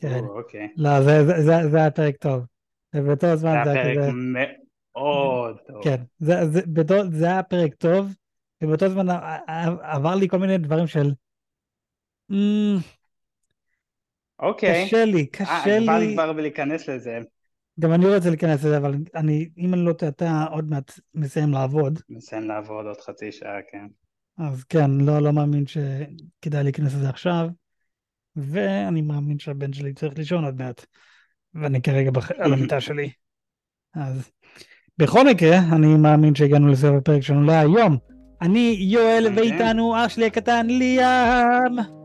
כן. 0.00 0.24
אוקיי. 0.24 0.68
לא, 0.76 1.02
זה, 1.02 1.24
זה, 1.26 1.32
זה, 1.42 1.68
זה 1.70 1.76
היה 1.76 1.90
פרק 1.90 2.16
טוב. 2.16 2.44
ובאותו 2.94 3.36
זמן 3.36 3.54
זה 3.64 3.70
זה 3.70 3.70
היה 3.70 3.82
היה 3.82 3.94
פרק 3.94 3.98
כזה, 3.98 4.12
מאוד 4.12 5.58
טוב. 5.66 5.84
כן, 5.84 6.02
זה, 6.18 6.34
זה, 6.50 6.60
באותו, 6.66 6.94
זה 7.10 7.24
היה 7.26 7.42
פרק 7.42 7.74
טוב, 7.74 8.14
ובאותו 8.62 8.88
זמן 8.88 9.06
עבר 9.82 10.14
לי 10.14 10.28
כל 10.28 10.38
מיני 10.38 10.58
דברים 10.58 10.86
של, 10.86 11.10
"אמ, 12.30 12.76
אוקיי. 14.38 14.86
קשה 14.86 15.04
לי, 15.04 15.20
אה, 15.20 15.26
קשה 15.32 15.78
בא 15.86 15.98
לי 15.98 16.06
לי, 16.06 16.14
כבר 16.14 16.32
להיכנס 16.32 16.88
לזה. 16.88 17.18
גם 17.80 17.92
אני 17.92 18.14
רוצה 18.14 18.28
להיכנס 18.28 18.64
לזה, 18.64 18.76
אבל 18.76 18.94
אני, 19.14 19.48
אם 19.58 19.74
אני 19.74 19.84
לא 19.84 19.92
טועה, 19.92 20.10
אתה 20.10 20.44
עוד 20.50 20.70
מעט 20.70 21.00
מסיים 21.14 21.52
לעבוד, 21.52 21.98
מסיים 22.08 22.48
לעבוד 22.48 22.86
עוד 22.86 23.00
חצי 23.00 23.32
שעה, 23.32 23.58
כן. 23.70 23.86
אז 24.38 24.64
כן, 24.64 24.90
לא, 24.90 25.18
לא 25.18 25.32
מאמין 25.32 25.64
שכדאי 25.66 26.62
להיכנס 26.62 26.94
לזה 26.94 27.08
עכשיו, 27.08 27.48
ואני 28.36 29.02
מאמין 29.02 29.38
שהבן 29.38 29.72
שלי 29.72 29.92
צריך 29.94 30.18
לישון 30.18 30.44
עוד 30.44 30.58
מעט, 30.58 30.86
ואני 31.54 31.82
כרגע 31.82 32.10
בח... 32.10 32.30
על 32.30 32.52
המיטה 32.52 32.80
שלי. 32.80 33.10
אז 33.94 34.30
בכל 34.98 35.30
מקרה, 35.30 35.58
אני 35.72 35.86
מאמין 35.86 36.34
שהגענו 36.34 36.68
לסוף 36.68 36.90
הפרק 36.98 37.22
שלנו 37.22 37.42
להיום. 37.42 37.96
אני 38.42 38.76
יואל, 38.80 39.26
אוקיי. 39.26 39.42
ואיתנו 39.42 39.96
אח 39.96 40.08
שלי 40.08 40.26
הקטן 40.26 40.66
ליאם. 40.66 41.97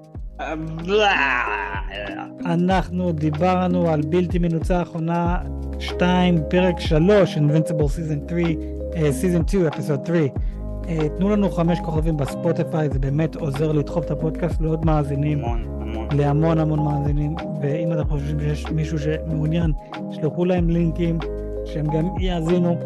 אנחנו 2.45 3.11
דיברנו 3.11 3.89
על 3.89 4.01
בלתי 4.01 4.39
מנוצח 4.39 4.89
עונה 4.93 5.38
2, 5.79 6.39
פרק 6.49 6.79
3, 6.79 7.38
Invincible 7.38 7.41
Season 7.71 8.29
3, 8.29 8.43
uh, 8.91 8.95
Season 8.95 9.43
2, 9.47 9.67
Episode 9.67 10.07
3. 10.07 10.29
Uh, 10.84 10.88
תנו 11.17 11.29
לנו 11.29 11.51
חמש 11.51 11.79
כוכבים 11.79 12.17
בספוטיפיי, 12.17 12.89
זה 12.89 12.99
באמת 12.99 13.36
עוזר 13.36 13.71
לדחוף 13.71 14.05
את 14.05 14.11
הפודקאסט 14.11 14.61
לעוד 14.61 14.86
מאזינים, 14.86 15.39
המון, 15.45 15.65
המון. 15.81 16.07
להמון 16.17 16.59
המון 16.59 16.79
מאזינים, 16.79 17.36
ואם 17.61 17.93
אתם 17.93 18.09
חושבים 18.09 18.39
שיש 18.39 18.65
מישהו 18.71 18.99
שמעוניין, 18.99 19.71
שלחו 20.11 20.45
להם 20.45 20.69
לינקים, 20.69 21.19
שהם 21.65 21.86
גם 21.86 22.07
יאזינו. 22.19 22.77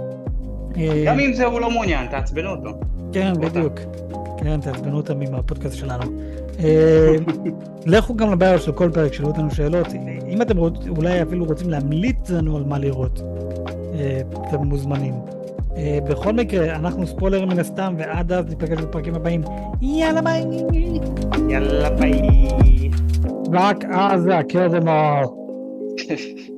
אה, 0.78 1.04
גם 1.06 1.20
אם 1.20 1.34
זה 1.34 1.46
הוא 1.46 1.60
לא 1.60 1.72
מעוניין, 1.72 2.08
תעצבנו 2.08 2.50
אותו. 2.50 2.70
כן. 3.12 3.34
בדיוק. 3.42 3.80
כן, 4.38 4.62
תעצבנו 4.62 4.98
אותם 4.98 5.22
עם 5.22 5.36
הפודקאסט 5.36 5.76
שלנו. 5.76 6.04
אה, 6.60 7.16
לכו 7.86 8.16
גם 8.16 8.32
לביו 8.32 8.60
של 8.60 8.72
כל 8.72 8.90
פרק, 8.94 9.14
שאלו 9.14 9.28
אותנו 9.28 9.52
שאלות. 9.52 9.88
אם 10.30 10.42
אתם 10.42 10.58
אולי 10.98 11.22
אפילו 11.22 11.46
רוצים 11.46 11.70
להמליץ 11.70 12.30
לנו 12.30 12.58
על 12.58 12.64
מה 12.64 12.80
לראות, 12.80 13.22
אה, 13.94 14.22
אתם 14.48 14.58
מוזמנים. 14.58 15.14
אה, 15.78 16.00
בכל 16.10 16.34
מקרה, 16.34 16.76
אנחנו 16.76 17.08
ספוילרים 17.08 17.50
מן 17.50 17.60
הסתם, 17.60 17.96
ועד 17.98 18.32
אז 18.32 18.46
ניפגש 18.46 18.82
בפרקים 18.82 19.16
הבאים. 19.16 19.42
יאללה 19.82 20.22
ביי! 20.22 20.46
יאללה 21.50 21.90
ביי. 21.90 22.48
רק 23.54 23.86
אז, 23.92 24.28
kill 24.28 24.74
them 24.74 24.86
all. 24.86 26.57